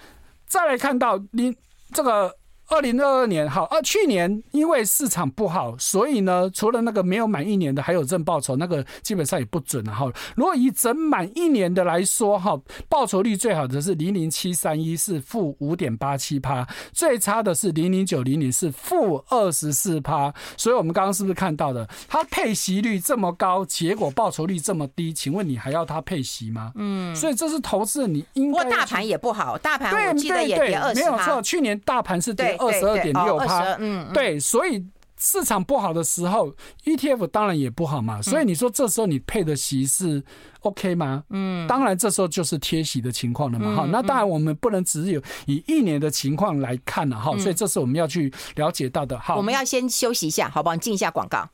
[0.45, 1.55] 再来看到您
[1.93, 2.37] 这个。
[2.69, 10.11] 二零二二年好，啊，去年因为市场不好，所以呢，除了那个没有满一年的还有正报酬，那个基本上也不准了哈。
[10.35, 20.33] 如果以整满一年的来说哈，报酬率最好的是零零七三一是负五点八七趴，最差的是零零九零零是负二十四趴。
[20.57, 25.13] 所以我们刚刚是不是看到的，它配息率这么高，结果报酬率这么低？
[25.13, 26.73] 请问你还要它配息吗？
[26.75, 28.63] 嗯，所以这是投资你应该。
[28.63, 31.09] 不过大盘也不好，大盘我记得也跌二十趴。
[31.09, 32.56] 没有错，去年大盘是跌。
[32.57, 34.85] 二十二点六趴，嗯，对，所以
[35.19, 36.53] 市场不好的时候
[36.85, 38.21] ，ETF 当然也不好嘛。
[38.21, 40.23] 所以你说这时候你配的息是
[40.61, 41.23] OK 吗？
[41.29, 43.75] 嗯，当然这时候就是贴息的情况了嘛。
[43.75, 47.35] 哈，那当然我们不能只有以一年的情况来看了哈。
[47.37, 49.17] 所以这是我们要去了解到的。
[49.17, 50.77] 哈，我们要先休息一下，好不好？
[50.77, 51.49] 进一下广告。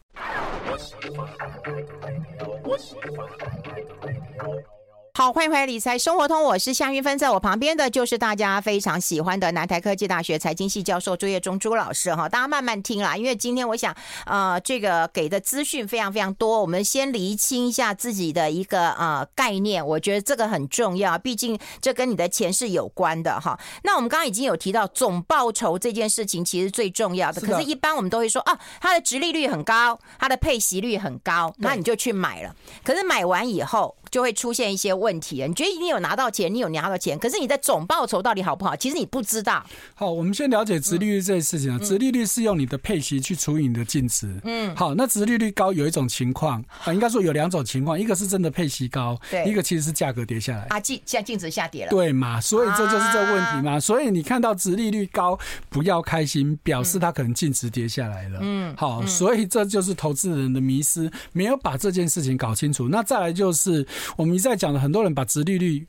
[5.15, 13.95] 好，欢迎回来理财生活通，我是夏云芬，在我旁边的就是大家非常喜欢的南台科技大学财经系教授朱业忠朱老师哈，大家慢慢听啦，因为今天我想，
[14.25, 23.55] 呃，这个给的资讯非常非常多，我们先厘清一下自己的一个呃概念，我觉得这个很重要，毕竟这跟你的钱是有关的哈。
[23.83, 38.75] 那我们刚刚已经有提到总报酬这件事情，其实最重要的，可是一般我们都会说啊，它的殖利率很高，它的配息率很高，那你就去买了，可是买完以后就会出现一些问题，你觉得你有拿到钱，你有拿到钱，可是你的总报酬到底好不好？
[38.75, 39.65] 其实你不知道。
[39.95, 41.79] 好，我们先了解殖利率这件事情啊。
[41.79, 44.39] 殖利率是用你的配息去除以你的净值。
[44.43, 52.39] 嗯，好，那殖利率高有一种情况啊，应该说有两种情况，一个是真的配息高，对，一个其实是价格跌下来啊，净现在净值下跌了，对嘛？
[52.39, 53.79] 所以这就是这个问题嘛。
[53.79, 55.35] 所以你看到殖利率高，
[55.71, 58.37] 不要开心，表示它可能净值跌下来了。
[58.43, 62.87] 嗯，好，所以这就是投资人的迷失，没有把这件事情搞清楚。
[62.87, 63.83] 那再来就是
[64.17, 65.85] 我们一再讲的，很多人把殖利率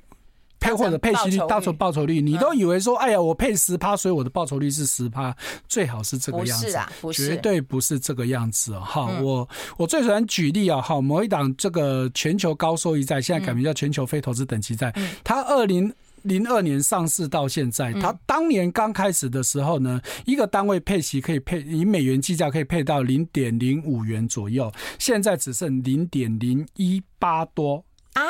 [0.61, 5.37] 配或者配息率当成报酬率，你都以为说，哎呀，我配十趴，所以我的报酬率是十趴，
[5.68, 6.79] 最好是这个样子，
[7.12, 8.81] 绝对不是这个样子哦。
[8.81, 9.46] 好，我
[9.77, 14.90] 我最喜欢举例啊，哈，某一档这个全球高收益债，现在改名叫全球非投资等级债，
[15.22, 27.85] 它二零零二年上市到现在，它当年刚开始的时候呢，一个单位配息可以配以美元计价，可以配到零点零五元左右，现在只剩零点零一八多。
[28.14, 28.22] 啊，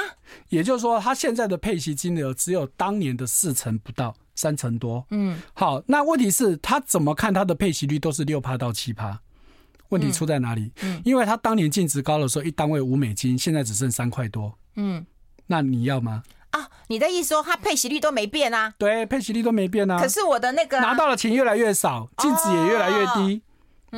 [0.48, 5.06] 也就是说，他现在的配息金额只有当年的四成不到，三成多。
[5.10, 9.20] 嗯，好，那问题是，他怎么看他的配息率都是六趴到七趴？
[9.90, 10.72] 问题出在哪里？
[10.82, 14.58] 嗯，因为他当年净值高的时候，一单位五美金，现在只剩三块多。
[14.76, 15.04] 嗯，
[15.46, 16.22] 那你要吗？
[16.50, 18.74] 啊，你的意思说，他配息率都没变啊？
[18.78, 19.98] 对，配息率都没变啊。
[19.98, 23.42] 可是我的那个拿到的钱越来越少，净值也越来越低。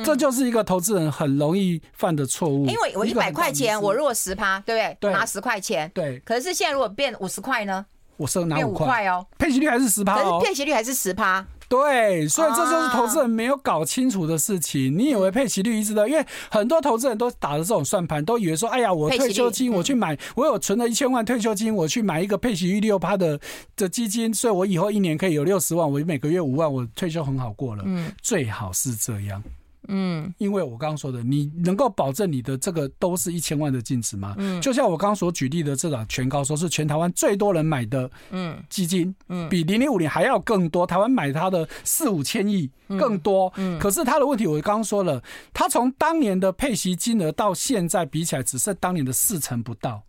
[0.03, 2.65] 这就是一个投资人很容易犯的错误。
[2.65, 4.97] 因为我一百块钱，我如果十趴，对不对？
[4.99, 5.89] 对，拿十块钱。
[5.93, 6.19] 对。
[6.19, 7.85] 可是现在如果变五十块呢？
[8.17, 9.25] 我是拿五块哦。
[9.37, 10.39] 配息率还是十趴哦。
[10.39, 11.45] 可是配息率还是十趴。
[11.69, 14.97] 对，所以这就是投资人没有搞清楚的事情。
[14.97, 23.37] 你以为配息率一直的，因为很多投资人都打着这种算盘，都以为说，哎呀，我退休金我去买，我有存了一千万退休金，我去买一个配息率六趴的
[23.75, 27.83] 的基金，所以我以后一年可以有六十万，我每个月五万，我退休很好过了。
[27.85, 29.43] 嗯，最好是这样。
[29.87, 34.35] 嗯，因为我刚刚说的，你能够保证你的这个都是一千万的净值吗？
[34.37, 38.57] 嗯，就像我刚刚所举例的这档全高，说是全台湾最多人买的嗯。
[38.69, 45.23] 基金，嗯，比零零五零还要更多，台湾买它的四五千亿更多，嗯，可是它的问题我刚刚说了，
[45.53, 50.03] 它从当年的配息金额到现在比起来，只剩当年的四成不到，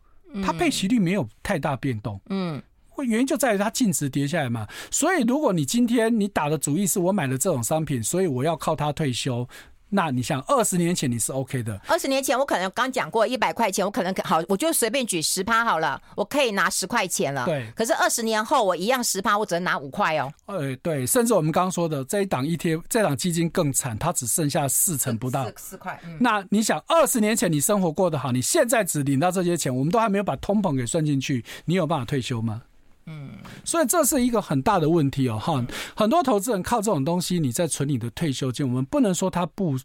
[0.45, 2.61] 它配息率没有太大变动，嗯，
[3.07, 9.49] 原因就在于它净值跌下来嘛，所以如果你今天你打的主意是我买了这种商品，所以我要靠它退休。
[9.91, 11.81] 那你想，二十年前你是 OK 的。
[11.87, 17.47] 二十年前我可能刚讲过一百块钱，我可能好，我就随便举十趴好了，我可以拿十块钱了。
[17.47, 17.67] 对。
[17.75, 20.31] 可是二十年后我一样十趴，我只能拿五块哦。
[20.45, 25.47] 哎，对，甚至我们刚刚说的这一档 ETF，这档基金更惨，它只剩下四成不到。
[25.47, 25.99] 四四块。
[26.05, 26.19] 嗯。
[26.21, 32.61] 那你想，二十年前你生活过得好，你现在只领到这些钱，我们都还没有把通膨给算进去，你有办法退休吗？
[33.09, 33.31] 嗯，
[33.65, 35.65] 所以这是一个很大的问题哦，哈，
[35.97, 39.79] 很多投资人靠这种东西，你在存你的退休金，我们不能说它不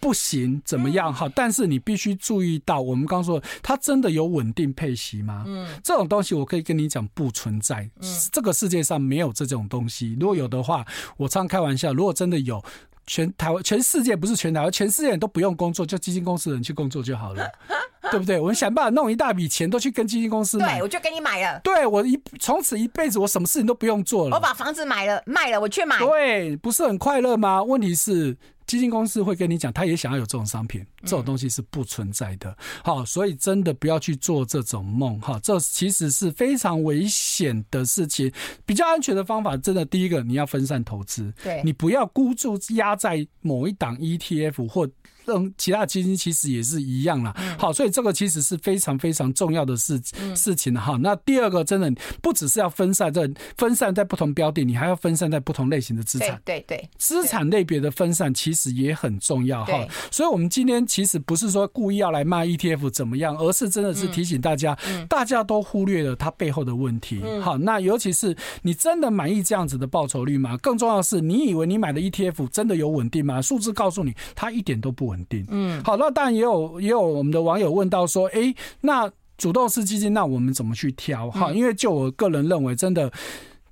[0.00, 5.44] 不行怎么样哈，但是你必须注意到，我们刚说它真的有稳定配息吗？
[5.46, 7.88] 嗯，这种东西我可以跟你讲不存在，
[8.32, 10.84] 这个世界上没有这种东西，如果有的话，
[11.16, 12.62] 我常开玩笑，如果真的有。
[13.10, 17.44] 全台湾、全世界不是全台湾，全世界人都不用工作，就基金公司的人去工作就好了，
[18.08, 18.38] 对不对？
[18.38, 21.58] 我们想办法弄一大笔钱，都去跟基金公司买，对，我就给你买了。
[21.64, 24.36] 对，我一从此一辈子，我什么事情都不用做了。
[24.36, 25.98] 我把房子买了，卖了，我去买。
[25.98, 27.60] 对，不是很快乐吗？
[27.64, 28.36] 问题是。
[28.70, 32.56] 基金公司会跟你讲，他也想要有这种商品，这种东西是不存在的。
[32.84, 38.32] 好，所以真的不要去做这种梦哈，这其实是非常危险的事情。
[38.64, 44.88] 比较安全的方法，真的第一个你要分散投资，对，你不要孤注压在某一档 ETF 或。
[45.26, 47.34] 嗯，其他基金其实也是一样啦。
[47.58, 50.00] 好，所以这个其实是非常非常重要的事
[50.34, 50.96] 事情哈。
[51.00, 56.40] 那第二个，真的不只是要分散在分散在不同标的，你还要分散在不同类型的资产。
[56.44, 59.86] 对对，资产类别的分散其实也很重要哈。
[60.10, 64.76] 所以，我们今天其实不是说故意要来骂 ETF 怎么样，而是真的是提醒大家，
[65.08, 67.22] 大家都忽略了它背后的问题。
[67.42, 70.56] 好，那尤其是你真的满意这样子的报酬率吗？
[70.58, 73.40] 更重要的是，你以为你买的 ETF 真的有稳定吗？
[73.42, 75.44] 数字告诉你，它一点都不稳定。
[75.48, 81.28] 嗯，好，那当然也有也有我们的网友问到说，哎、欸，那主动式基金，那我们怎么去挑？
[81.30, 83.12] 哈，因为就我个人认为，真的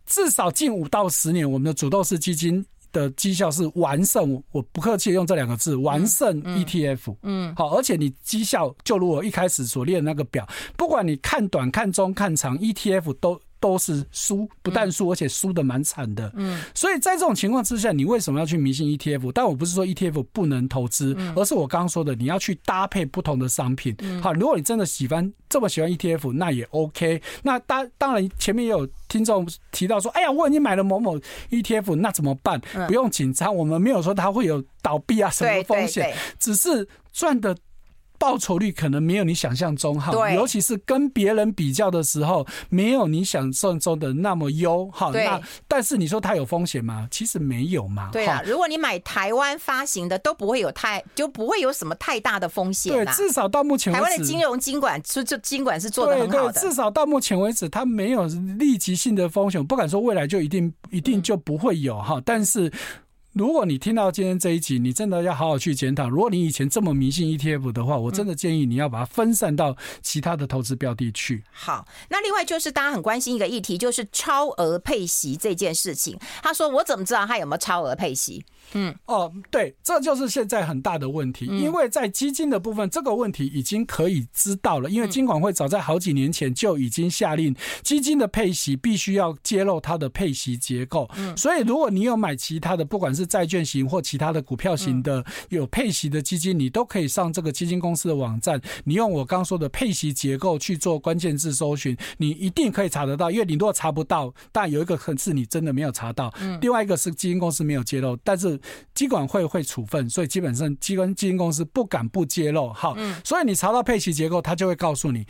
[0.07, 7.15] 至少近五到十年，我们的主动式基金的绩效是完胜，我不客气用这两个字，完胜 ETF。
[7.23, 10.45] 嗯，好，而且你绩效就如我一开始所列的那个表，
[10.77, 13.41] 不管你看短、看中、看长，ETF 都。
[13.61, 16.33] 都是输，不但输，而且输的蛮惨的。
[16.37, 19.33] 嗯，所以在这种情况之下，你为什么要去迷信 ETF？
[19.33, 23.97] 但我不是说 ETF 不能投资，而是我刚刚说的，你要去搭配不同的商品。
[24.23, 27.21] 好，如果你真的喜欢这么喜欢 ETF，那也 OK。
[27.43, 31.19] 那当当然，前面也有听众提到说：“哎呀，我已经买了某某
[31.51, 37.57] ETF，那怎么办？”不用紧张，我们没有说它会有倒闭啊什么风险，只是赚的。
[38.19, 45.11] 报酬率可能没有你想象中好，尤其是跟别人比较的时候，没有你想象中的那么优哈。
[45.13, 47.07] 那但是你说它有风险吗？
[47.11, 48.11] 其实没有嘛。
[48.13, 52.93] 对啊，如果你买台湾发行的，都不会有太就不会有什么太大的风险。
[52.93, 56.53] 对，至少到目前为止，台湾的金融监管就就金管是做的很好的。
[56.53, 58.27] 对，至少到目前为止，它没有
[58.59, 59.65] 立即性的风险。
[59.65, 62.73] 不敢说未来就一定一定就不会有哈，但是。
[63.39, 66.09] 如果你听到今天这一集，你真的要好好去检讨。
[66.09, 71.45] 如果你以前这么迷信 ETF 的话，我真的建议你要把它分散到其他的投资标的去。
[71.53, 76.19] 好，那另外就是大家很关心一个议题，就是超额配息这件事情。
[76.43, 91.09] 他说：“我怎么知道他有没有超额配息？”嗯，哦，对，这就是现在很大的问题，因为在基金的部分，这个问题已经可以知道了，因为金管会早在好几年前就已经下令，基金的配息必须要揭露它的配息结构。
[91.17, 103.31] 嗯，所以如果你有买其他的，不管是债券型或其他的股票型的有配息的基金，你都可以上这个基金公司的网站，你用我刚说的配息结构去做关键字搜寻，你一定可以查得到。
[103.31, 108.59] 因为你如果查不到，但有一个可能是你真的没有查到，另外一个是基金公司没有揭露，但是
[108.95, 112.73] 金管会会处分，所以基本上基金基金公司不敢不揭露。
[112.73, 115.27] 好，所以你查到配息结构，他就会告诉你。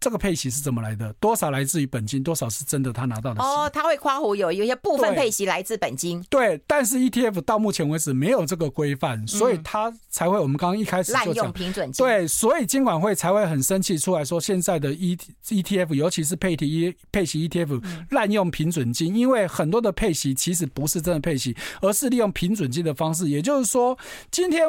[0.00, 1.12] 这个配息是怎么来的？
[1.20, 3.42] 多少来自于本金，多少是真的他拿到的？
[3.42, 6.24] 哦，他会夸胡有有一些部分配息来自本金。
[6.30, 12.02] 对，但是 ETF 到目前为止没有这个规范，所以他才会我们刚刚一开始滥用平准金。
[12.04, 15.14] 对，所以金管会才会很生气出来说，现在的 E
[15.46, 23.28] ETF，尤其是配息配息 ETF 滥用平准金，因为很多的配息其实不是真的配息，而是利用平准金的方式。
[23.28, 23.98] 也就是说，
[24.30, 24.66] 今天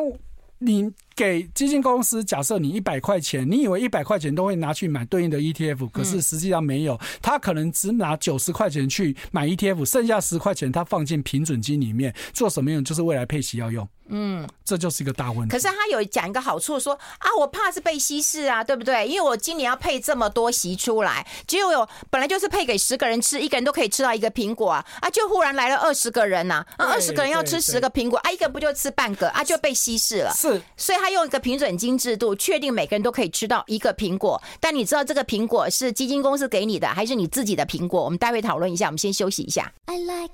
[0.57, 0.91] 你。
[1.15, 12.83] 给基金公司，假设你一百块钱，你以为一百块钱都会拿去买对应的 ETF，可是实际上没有，他可能只拿九十块钱去买 ETF，剩下十块钱他放进平准金里面，做什么用？
[12.83, 13.87] 就是未来配息要用。
[14.13, 15.51] 嗯，这就是一个大问题。
[15.51, 19.07] 可是他有讲一个好处说，说啊，我怕是被稀释啊，对不对？
[19.07, 30.33] 因为我今年要配这么多息出来，结果有本来就是配给十个人吃，一个人都可以吃到一个苹果啊，啊，就忽然来了二十个人呐，啊，二十个人要吃十个苹果，啊，一个不就吃半个啊，就被稀释了。
[30.33, 31.11] 是，所以他。
[31.11, 38.01] 用一个平准金制度，确定每个人都可以吃到一个苹果，但你知道这个苹果是基金公司给你的，还是你自己的苹果？
[38.01, 38.85] 我们待会讨论一下。
[38.85, 39.73] 我们先休息一下。
[39.87, 40.31] I like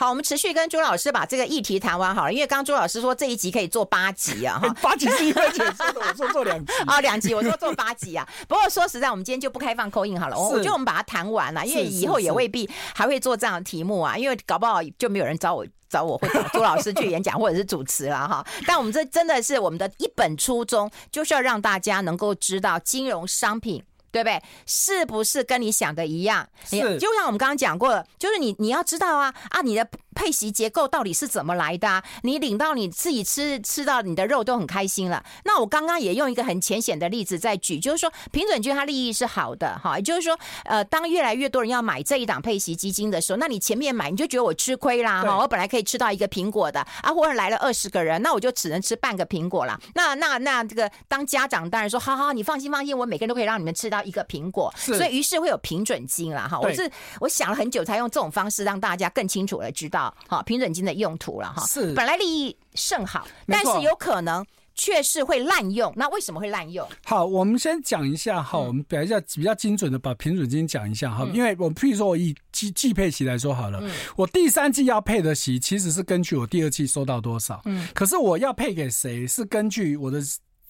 [0.00, 8.26] 好，我们持续跟朱老师把这个议题谈完好了，因为刚刚朱老师说这一集可以做八集啊，哈， 八集是一块钱说的，我说做两集啊， 两集我说做八集啊。
[8.48, 18.42] 不过说实在，我们今天就不开放 call in 好了，我觉得我们把它谈完了，因为以后也未必还会做这样的题目啊，因为搞不好就没有人找我找我会找朱老师去演讲或者是主持了哈。
[18.66, 23.84] 但我们这真的是我们的一本初衷，就是要让大家能够知道金融商品。
[24.10, 24.42] 对不对？
[24.66, 26.48] 是不是跟你想的一样？
[26.64, 32.04] 是，就像我们刚刚讲过了，就是你你要知道啊啊，你的配息结构到底是怎么来的啊？
[32.22, 35.24] 你领到你自己吃吃到你的肉都很开心了。
[35.44, 49.80] 那我刚刚也用一个很浅显的例子在举，就是说平准金它利益是好的哈，也就是说呃，当越来越多人要买这一档配息基金的时候，那你前面买你就觉得我吃亏啦哈，我本来可以吃到一个苹果的啊，忽然来了二十个人，那我就只能吃半个苹果了。
[49.94, 54.00] 那那那这个当家长当然说好好，你放心放心，我每个人都可以让你们吃到。
[54.00, 56.58] 一个苹果，所以于是会有平准金了哈。
[56.58, 56.90] 我是
[57.20, 61.66] 我想了很久，才用这种方式让大家更清楚的知道哈平准金的用途了哈。
[61.66, 65.92] 是本来利益甚好，但是有可能确实会滥用。
[65.96, 66.88] 那为什么会滥用？
[67.04, 71.28] 好，我们先讲一下哈，我们比较比较精准的把平准金讲一下哈。
[71.34, 73.82] 因为我譬如说我以季季配息来说好了，
[74.16, 80.20] 我第三季要配的息其实是根据我第二季收到多少，嗯，可是我要配给谁是根据我的。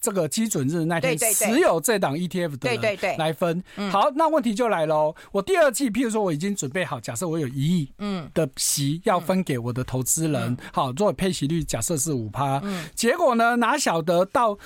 [0.01, 3.63] 这个基准日那天持有这档 ETF 的人来分。
[3.91, 5.15] 好，那问题就来喽。
[5.31, 12.61] 我第二季，譬如说我已经准备好，假设我有一亿嗯的息要分给我的投资人，好，做配息率假设是五趴。
[12.95, 14.57] 结果呢，哪晓得到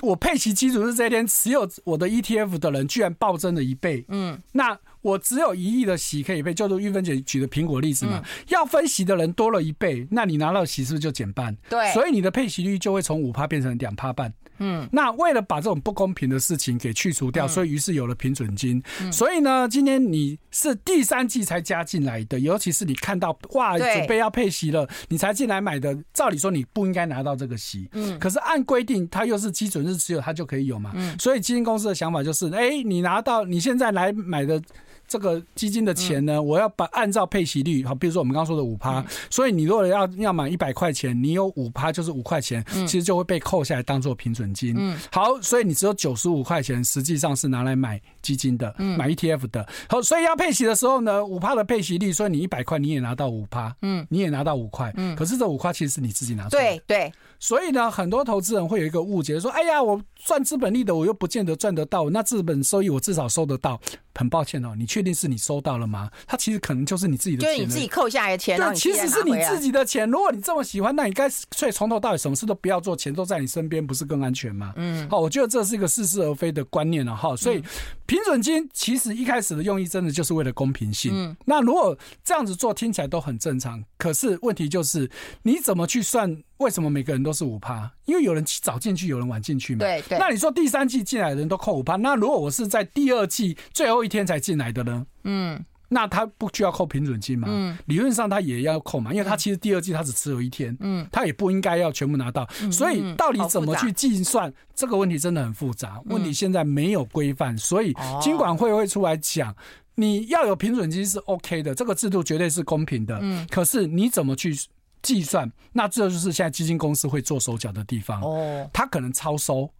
[0.00, 4.04] 我配息基准日这天持有我的 ETF 的人居然暴增了一倍。
[4.08, 11.56] 嗯，那我只有一亿的息可以配，就是玉芬姐举的苹果例子嘛，要分息的人多了一倍，那你拿到息是不是就减半？
[11.68, 14.32] 对，所以你的配息率就会从五趴变成两趴半。
[14.60, 18.82] 嗯，那为了把这种不公平的事情给去除掉，所以于是有了平准金。
[19.12, 27.88] 所以呢，今天你是第三季才加进来的，尤其是你看到哇，准备要配息了，你才进来买的，照理说你不应该拿到这个息。
[27.92, 30.90] 嗯，可是按规定，它又是基准日持有，它就可以有嘛。
[30.96, 34.60] 嗯，所以基金公司的想法就是，哎，你拿到你现在来买的。
[35.08, 44.76] 这个基金的钱呢，我要把按照配息率，好，比如说我们刚刚说的五趴，所以你如果要要买一百块钱，你有五趴就是五块钱，其实就会被扣下来当做平准金。
[45.10, 49.66] 好，所以你只有九十五块钱，实际上是拿来买基金的，买 ETF 的。
[49.88, 56.82] 好，所以要配息的时候呢，五趴的配息率，所以你一百块你也拿到五趴，嗯，你也拿到五块，嗯，可是这五块其实是你自己拿出来的。
[56.86, 57.12] 对对。
[57.40, 63.80] 所以呢，很多投资人会有一个误解，说：“哎呀，我赚资本利的，我又不见得赚得到，那资本收益我至少收得到。”
[64.18, 66.10] 很抱歉哦，你确定是你收到了吗？
[66.26, 68.58] 他其实可能就是你自己的钱，就是你自己扣下来的钱。
[68.58, 70.10] 对，其实是你自己的钱。
[70.10, 74.72] 如果你这么喜欢，那你该所以从头到尾什么事都不要做，钱都在你身边，不是更安全吗？
[74.74, 77.36] 嗯，好，我觉得这是一个似是而非的观念了哈。
[77.36, 77.62] 所以
[78.06, 81.12] 平准金其实一开始的用意真的就是为了公平性。
[81.14, 85.08] 嗯，那如果这样子做听起来都很正常，可是问题就是
[85.44, 86.42] 你怎么去算？
[86.58, 87.88] 为什么每个人都是五趴？
[88.06, 89.78] 因为有人早进去，有人晚进去嘛。
[89.78, 90.18] 对对。
[90.18, 95.06] 那你说第三季进来的人都扣五趴，那如果我是在第二季最后一天才进来的呢？
[95.24, 97.46] 嗯，那他不需要扣平准金吗？
[97.50, 102.48] 嗯，理论上他也要扣嘛，因为他其实第二季他只持有一天，嗯，他也不应该要全部拿到。
[102.72, 106.00] 所以到底怎么去计算这个问题真的很复杂。
[106.06, 109.54] 问题现在没有规范，所以金管会会出来讲，
[109.94, 113.18] 你要有平准金是 OK 的，这个制度绝对是公平的。
[113.20, 114.56] 嗯，可是你怎么去？
[115.00, 118.20] 计算，那这就是现在基金公司会做手脚的地方。
[118.20, 119.70] 哦，他可能超收，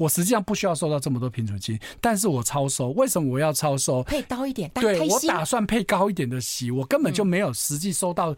[0.00, 4.02] 我实际上不需要收到这么多平准金，但是我超收，为什么我要超收？
[4.04, 8.34] 配高一点，对，我打算配高一点的息，我根本就没有实际收到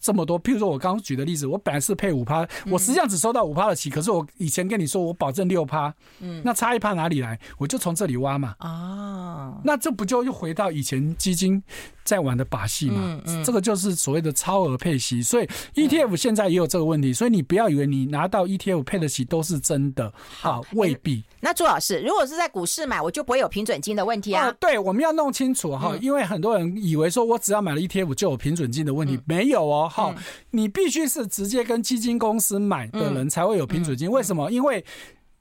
[0.00, 7.38] 这么多，譬如说我刚刚举的例子，我本来是配五趴，我实际上只收到五趴的息，可是我以前跟你说我保证六趴，嗯，那差一趴哪里来？
[7.58, 8.54] 我就从这里挖嘛。
[8.58, 11.62] 啊，那这不就又回到以前基金
[12.02, 13.20] 在玩的把戏嘛？
[13.44, 15.22] 这个就是所谓的超额配息。
[15.22, 21.22] 所以 ETF 现在也有这个问题，所以你不要以为你拿到 ETF 配的息都是真的，好，未必。
[21.40, 24.46] 那朱老师，如果是在股市买，我就不会有平准金的问题啊？
[24.46, 34.08] 啊对，我们要弄清楚哈，因为很多人以为说我只要买了 ETF 就有平准金的问题，嗯、没有哦，哈、嗯，你必须是直接跟基金公司买的人才会有平准金。
[34.08, 34.50] 嗯、为什么？
[34.50, 34.84] 因为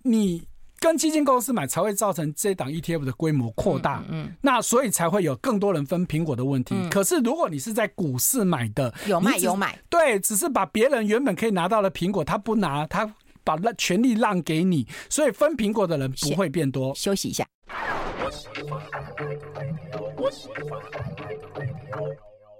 [0.03, 0.41] 你
[0.79, 6.73] 跟基金公司买才会造成这档 ETF 的规模扩大，嗯，嗯那所以才会有更多人分苹果的问题。
[6.77, 13.13] 嗯、可是如果你是在股市买的，有卖有买，对，只是把别人原本可以拿到的苹果，他不拿，他。
[13.43, 16.93] 把那权利让给你，所以分苹果的人不会变多。
[16.95, 17.45] 休息一下。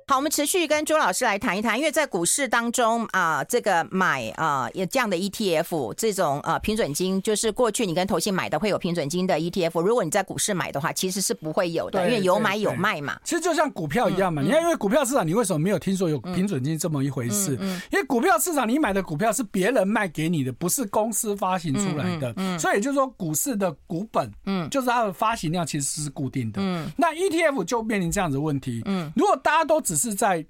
[0.10, 13.20] 好，我们持续跟朱老师来谈一谈，因为在股市当中啊、呃，这个买啊，有、呃、这样的 ETF，这种呃平准金，就是过去你跟投信买的会有平准金的 ETF，如果你在股市买的话，其实是不会有的，因为有买有卖嘛。
[13.24, 17.56] 其实就像股票一样嘛，嗯、你看，因为股票市场，你为什么没有听说有平准金这么一回事？
[17.62, 26.60] 嗯因为股票市场，你买的股票是别人卖给你的，不是公司发行出来的，嗯所以也就是说，股市的股本，嗯，就是它的发行量其实是固定的。
[26.64, 28.82] 嗯，那 ETF 就面临这样子的问题。
[28.86, 30.46] 嗯，如果大家都只是在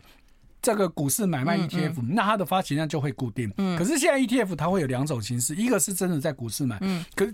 [0.62, 3.52] 这个股市买卖 ETF，嗯嗯、那它的发行量就会固定。
[3.58, 7.28] 嗯，可是现在 ETF 它会有两种形式，一个是真的在股市买，嗯，可。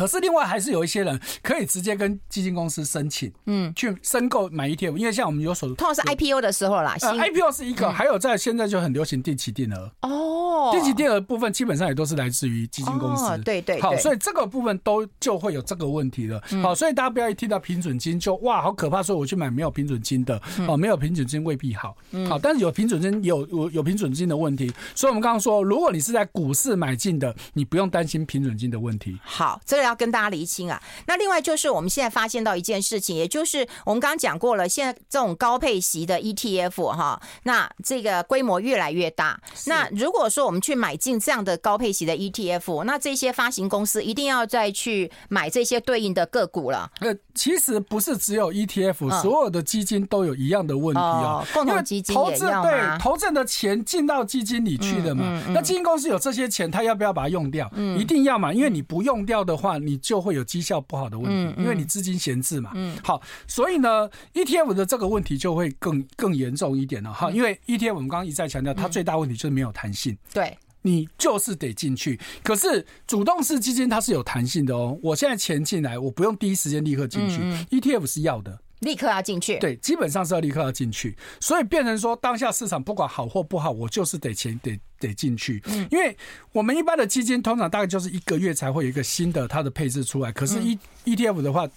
[0.00, 9.92] 可是另外还是有一些人可以直接跟基金公司申请，嗯，去申购买 ETF，因为像我们有所通常是 IPO 的时候啦，呃，IPO 是一个，还有在现在就很流行定期定额。
[10.00, 21.94] 哦，定期定额部分基本上也都是来自于基金公司，对对，好，所以这个部分都就会有这个问题了，好，所以大家不要一听到平准金就哇好可怕，说我去买没有平准金的，哦，没有平准金未必好，
[22.26, 30.70] 好，但是有平准金有有有平准金的问题，所以我们刚刚说，如果你是在股市买进的，你不用担心平准金的问题，好，这个要跟大家厘清。
[30.70, 39.40] 啊，那另外就是我们现在发现到一件事情，也就是我们刚刚讲过了，现在这种高配息的 ETF 哈，那这个规模越来越大。
[39.66, 46.90] 那如果说我们去买进这样的高配息的 ETF，那这些发行公司一定要再去买这些对应的个股了。
[47.00, 51.44] 呃，其实不是只有 ETF，、嗯、所有的基金都有一样的问题啊。
[51.52, 55.42] 共同基金也要对投资的钱进到基金里去的嘛？
[55.48, 57.70] 那基金公司有这些钱，他要不要把它用掉？
[57.74, 60.44] 嗯、一定要嘛，因为你不用掉的话，你就会有。
[60.50, 62.72] 绩效不好的问题，因为你资金闲置嘛。
[62.74, 67.30] 嗯，好，所以呢，ETF 的这个问题就会更更严重一点了哈。
[67.30, 70.18] 因为 ETF 我们刚刚一再强调，它最大问题就是没有弹性。
[70.32, 72.18] 对，你就是得进去。
[72.42, 74.98] 可是主动式基金它是有弹性的哦。
[75.04, 77.40] 我现在钱进来，我不用第一时间立刻进去。
[77.70, 78.58] ETF 是要的。
[78.80, 86.16] 立刻要进去，对，基本上是要立刻要进去，所以变成说，当下市场不管好或不好，我就是得钱得得进去，嗯，因为
[86.52, 91.68] 我们一般的基金通常大概就是一个月才会有一个新的它的配置出来，可是 E ETF 的话，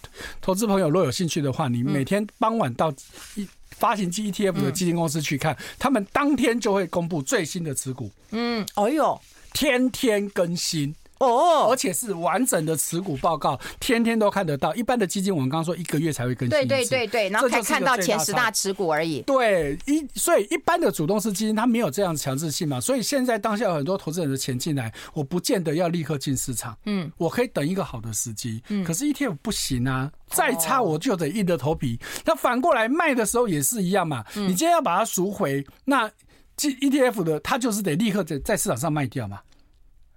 [0.42, 2.94] 投资朋友若有兴趣的话，你每天傍晚到
[3.36, 9.20] 一发行基 ETF 的基金公司去看，他们当天就会公布最新的持股，嗯，哎呦，
[9.52, 10.96] 天天更新。
[11.28, 14.74] 哦，而且是完整的持股报告，天天都看得到。
[14.76, 16.68] 一般的基金，我们刚刚说一个月才会更新一次。
[16.68, 19.22] 对对对对，然后才看到前十大持股而已。
[19.22, 26.78] 对，一所以一般的主动式基金它没有这样强制性嘛，所以现在当下有很多投资人的钱进来，我不见得要立刻进市场。
[26.86, 28.62] 嗯，我可以等一个好的时机。
[28.70, 32.00] 嗯，可是 ETF 不行啊，再差我就得硬着头皮。
[32.26, 36.10] 那反过来卖的时候也是一样嘛，你今天要把它赎回，那
[36.58, 39.40] ETF 的它就是得立刻在在市场上卖掉嘛。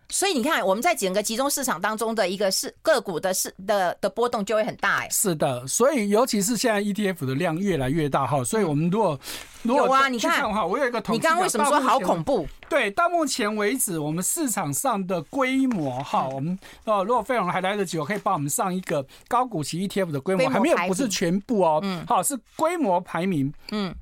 [0.09, 5.09] 所以你看，我们在整个集中市场当中的一个是个股的市的的波动就会很大哎。
[5.11, 9.19] 是的，所以尤其是现在 ETF 的量越来越大哈，所以我们如果
[9.63, 12.47] 如果有啊，你看哈，我有一个统计，你刚刚为什么说好恐怖？
[12.69, 23.95] 对，到目前为止，我们市场上的规模哈，我们哦，如果费用还来得及，我可以帮我们上一个高股息 ETF 的规模，还没有不是全部哦，嗯，好，是规模排名，嗯。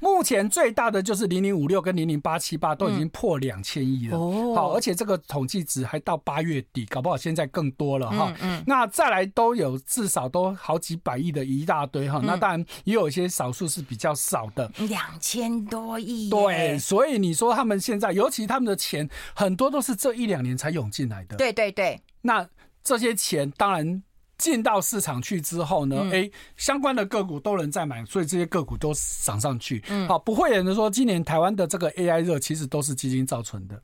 [0.00, 4.18] 目前最大的就是零零五六跟零零八七八都已经破两千亿了，
[4.54, 8.34] 好，而且这个统计值还到八月底，搞不好现在更多了哈。
[8.66, 12.20] 那再来都有至少都好几百亿的一大堆哈。
[12.24, 16.30] 那当然也有一些少数是比较少的，两千多亿。
[16.30, 21.36] 对，所以你说他们现在，尤其他们的钱很多都是这一两年才涌进来的。
[21.36, 22.48] 对对对，那
[22.82, 24.02] 这些钱当然。
[24.38, 28.92] 进到市场去之后呢，哎、嗯，相关的个股都能再买，所以这些个股都
[29.24, 29.82] 涨上去。
[29.88, 33.80] 嗯，好，不会有人说今年台湾的这个 AI 热其实都是基金造成的。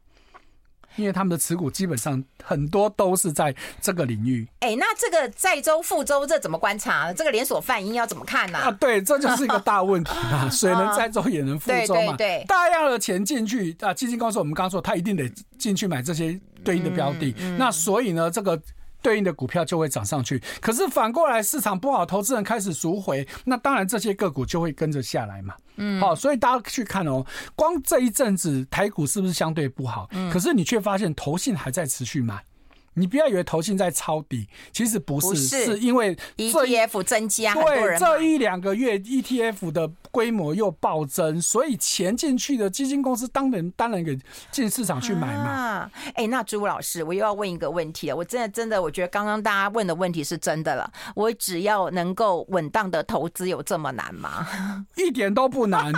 [0.97, 4.47] 因为他们的持股基本上很多都是在这个领域。
[4.61, 7.11] 哎，那这个载舟覆舟这怎么观察？
[7.15, 8.59] 这个连锁反应要怎么看呢？
[8.59, 10.47] 啊，对，这就是一个大问题啊。
[10.53, 12.15] 水能载舟也能覆舟嘛。
[12.19, 15.27] 对，大量的钱进去啊，基金公司我们刚刚说，他一定得
[15.57, 17.35] 进去买这些对应的标的。
[17.57, 18.61] 那所以呢，这个。
[19.03, 25.55] 对应的股票就会涨上去，可是反过来市场不好，投资人开始赎回，那当然这些个股就会跟着下来嘛。
[25.77, 27.25] 嗯，好，所以大家去看哦，
[27.57, 30.09] 光这一阵子台股是不是相对不好？
[30.13, 32.43] 嗯，可是你却发现投信还在持续买。
[32.95, 44.19] 你不要以为投信在抄底，其实不是，不是是因为 ETF 增加，对，这一两个月 ETF 的规模又暴增，所以钱进去的基金公司当然当然给
[44.51, 45.91] 进市场去买嘛。
[46.15, 48.17] 哎、啊，那朱老师，我又要问一个问题了。
[48.17, 50.93] 我真的真的，我觉得刚刚大家问的问题是真的了。
[51.15, 54.47] 我只要能够稳当的投资，有这么难吗？
[54.97, 55.93] 一点都不难，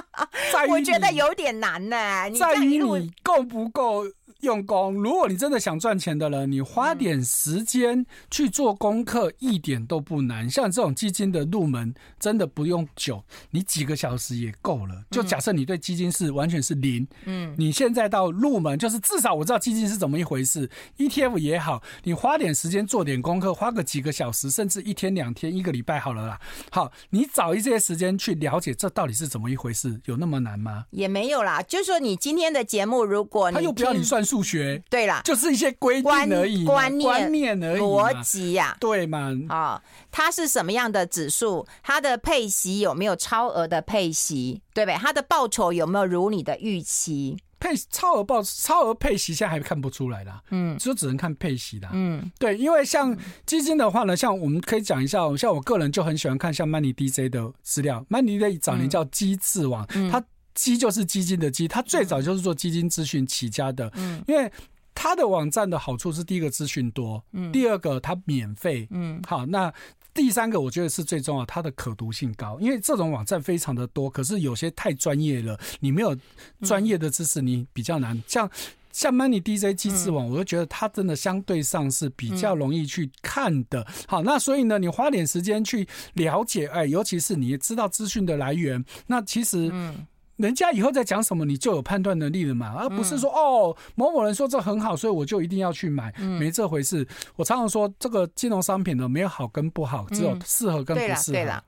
[0.68, 2.30] 我觉得有点难呢、欸。
[2.30, 4.04] 在于你够不够。
[4.42, 10.48] 用功，如果你真的想赚钱的人，你花点时间去做功课，一点都不难。
[10.48, 15.02] 像这种基金的入门，真的不用久，你几个小时也够了。
[15.10, 26.40] 就假设你对基金是完全是零，嗯，你现在到入门，就是至少我知道基金是怎么一回事，ETF 也好，你花点时间做点功课，花个几个小时，甚至一天两天、一个礼拜好了啦。
[26.70, 30.84] 好，你找一些时间去了解这到底是怎么一回事，有那么难吗？
[30.90, 34.27] 也没有啦，就是说你今天的节目，如果你他又不要你算。
[34.28, 39.32] 数学对啦，就是一些规定而已，观念观念而已，逻辑呀，对嘛？
[39.48, 41.66] 啊，它是什么样的指数？
[41.82, 44.60] 它的配息有没有超额的配息？
[44.74, 44.96] 对不对？
[44.98, 47.36] 它的报酬有没有如你的预期？
[47.60, 53.16] 配超额报超额配息现在还看不出来啦，嗯，就只能看配息啦，嗯，对，因为像
[53.46, 60.22] 基金的话呢，像我们可以讲一下，像我个人就很喜欢看像 Money DJ 的资料，Money DJ 早年叫机智网，它。
[60.58, 63.88] 基就是基金的基，它最早就是做基金资讯起家的。
[63.94, 64.50] 嗯，因为
[64.92, 69.72] 它的网站的好处是，第一个资讯多，嗯，第二个它免费，嗯，好，那
[70.12, 72.58] 第三个我觉得是最重要，它的可读性高。
[72.60, 76.16] 因为这种网站非常的多，可是有些太专业了，你没有
[76.62, 78.20] 专业的知识，你比较难。
[78.26, 78.50] 像
[78.90, 83.86] 像 Money DJ 机制网，我就觉得它真的相对上是比较容易去看的。
[84.08, 90.04] 好，那所以呢，你花点时间去了解，哎，尤其是你知道资讯的来源，那其实，嗯。
[90.38, 97.06] 人家以后在讲什么，你就有判断能力了嘛，而不是说哦，某某人说这很好，所以我就一定要去买，没这回事。
[97.36, 101.62] 我常常说，这个金融商品呢，没有好跟不好，只有适合跟不适合。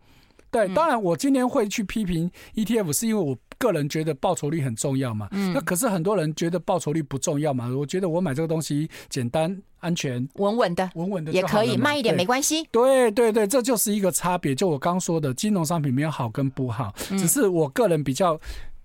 [0.51, 5.28] 对当然我今天会去批评 ETF，是因为我个人觉得报酬率很重要嘛。
[5.32, 7.68] 嗯那可是很多人觉得报酬率不重要嘛？
[7.68, 9.61] 我觉得我买这个东西简单。
[9.80, 12.62] 安全稳稳的，稳稳的也可以慢一点没关系。
[12.70, 14.55] 对对对，这就是一个差别。
[14.55, 18.38] 就我刚说的，金融商品没有好跟不好，只是我个人比较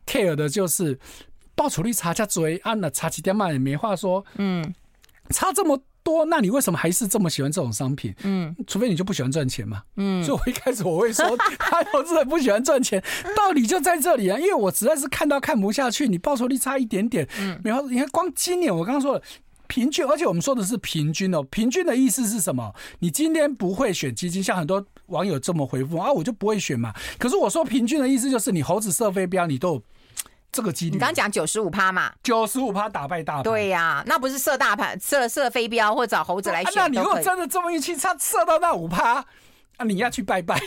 [0.06, 0.98] care 的就是
[1.54, 4.24] 报酬率差价追，按了差几点嘛也没话说。
[4.38, 4.74] 嗯，
[5.32, 8.14] 差这么多，那你为什么还是这么喜欢这种商品？
[8.24, 9.82] 嗯，除非你就不喜欢赚钱嘛。
[9.98, 11.26] 嗯，所以我一开始我会说，
[11.58, 13.04] 他投资人不喜欢赚钱，
[13.36, 14.38] 道理就在这里啊。
[14.38, 19.22] 因为我实在是看到看不下去，你报酬率差一点点，嗯，然后，你看光今年我刚刚说了。
[19.68, 21.42] 平均，而且我们说的是平均哦。
[21.50, 22.72] 平均的意思是什么？
[23.00, 26.94] 你今天不会选基金，像很多网友这么回复啊，我就不会选嘛。
[27.18, 29.84] 可是我说平均的意思就是，你猴子射飞镖，你都有
[30.56, 30.92] 这个几率。
[30.94, 32.14] 你刚讲九十五趴嘛？
[32.24, 33.44] 九十五趴打败大盘。
[33.44, 36.84] 对呀、啊，那不是射大盘，射射飞镖或者找猴子来选、啊。
[36.84, 39.16] 那你如果真的这么运气，他射到那五趴。
[39.78, 40.58] 啊，你要去拜拜，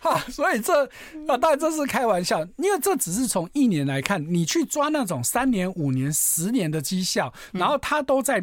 [0.00, 0.84] 哈， 所以这
[1.28, 8.42] 啊，当然这是开玩笑，因为这只是从一年来看，你去抓那种三年、五年、十年的绩效，然后它都在。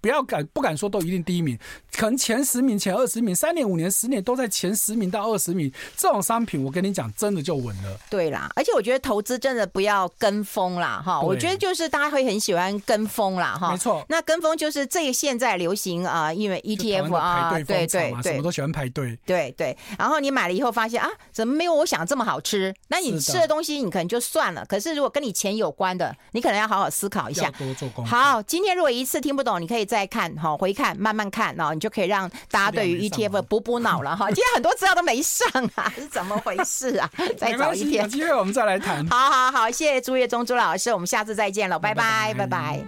[0.00, 1.58] 不要敢不敢说都一定第一名，
[1.92, 7.98] 可能前十名、前二十名，三年、五年、十年都在前十名到二十名，这种商品我跟你讲，真的就稳了。
[8.08, 14.04] 对啦，而且我觉得投资真的不要跟风啦，哈，我觉得就是大家会很喜欢跟风啦，哈，没错。
[14.08, 19.76] 那跟风就是这现在流行啊，因为 ETF 啊，对对对，什么都喜欢排队，对对。
[19.98, 22.72] 然后你买了以后发现啊，怎么没有我想的这么好吃？
[22.86, 27.50] 那你吃的东西你可能就算了，可是如果跟你钱有关的，你可能要好好思考一下。
[27.58, 28.06] 多做功。
[28.06, 29.87] 好，今天如果一次听不懂，你可以。
[29.88, 34.26] 再看哈，回看慢慢看，然后你就可以让大家对于 ETF 补补脑了哈。
[34.30, 37.10] 今天很多资料都没上啊， 是怎么回事啊？
[37.36, 39.04] 再找一天，有机会我们再来谈。
[39.08, 42.46] 好好好，谢谢朱月忠朱老师，我们下次再见了，拜拜拜拜。
[42.46, 42.76] 拜拜。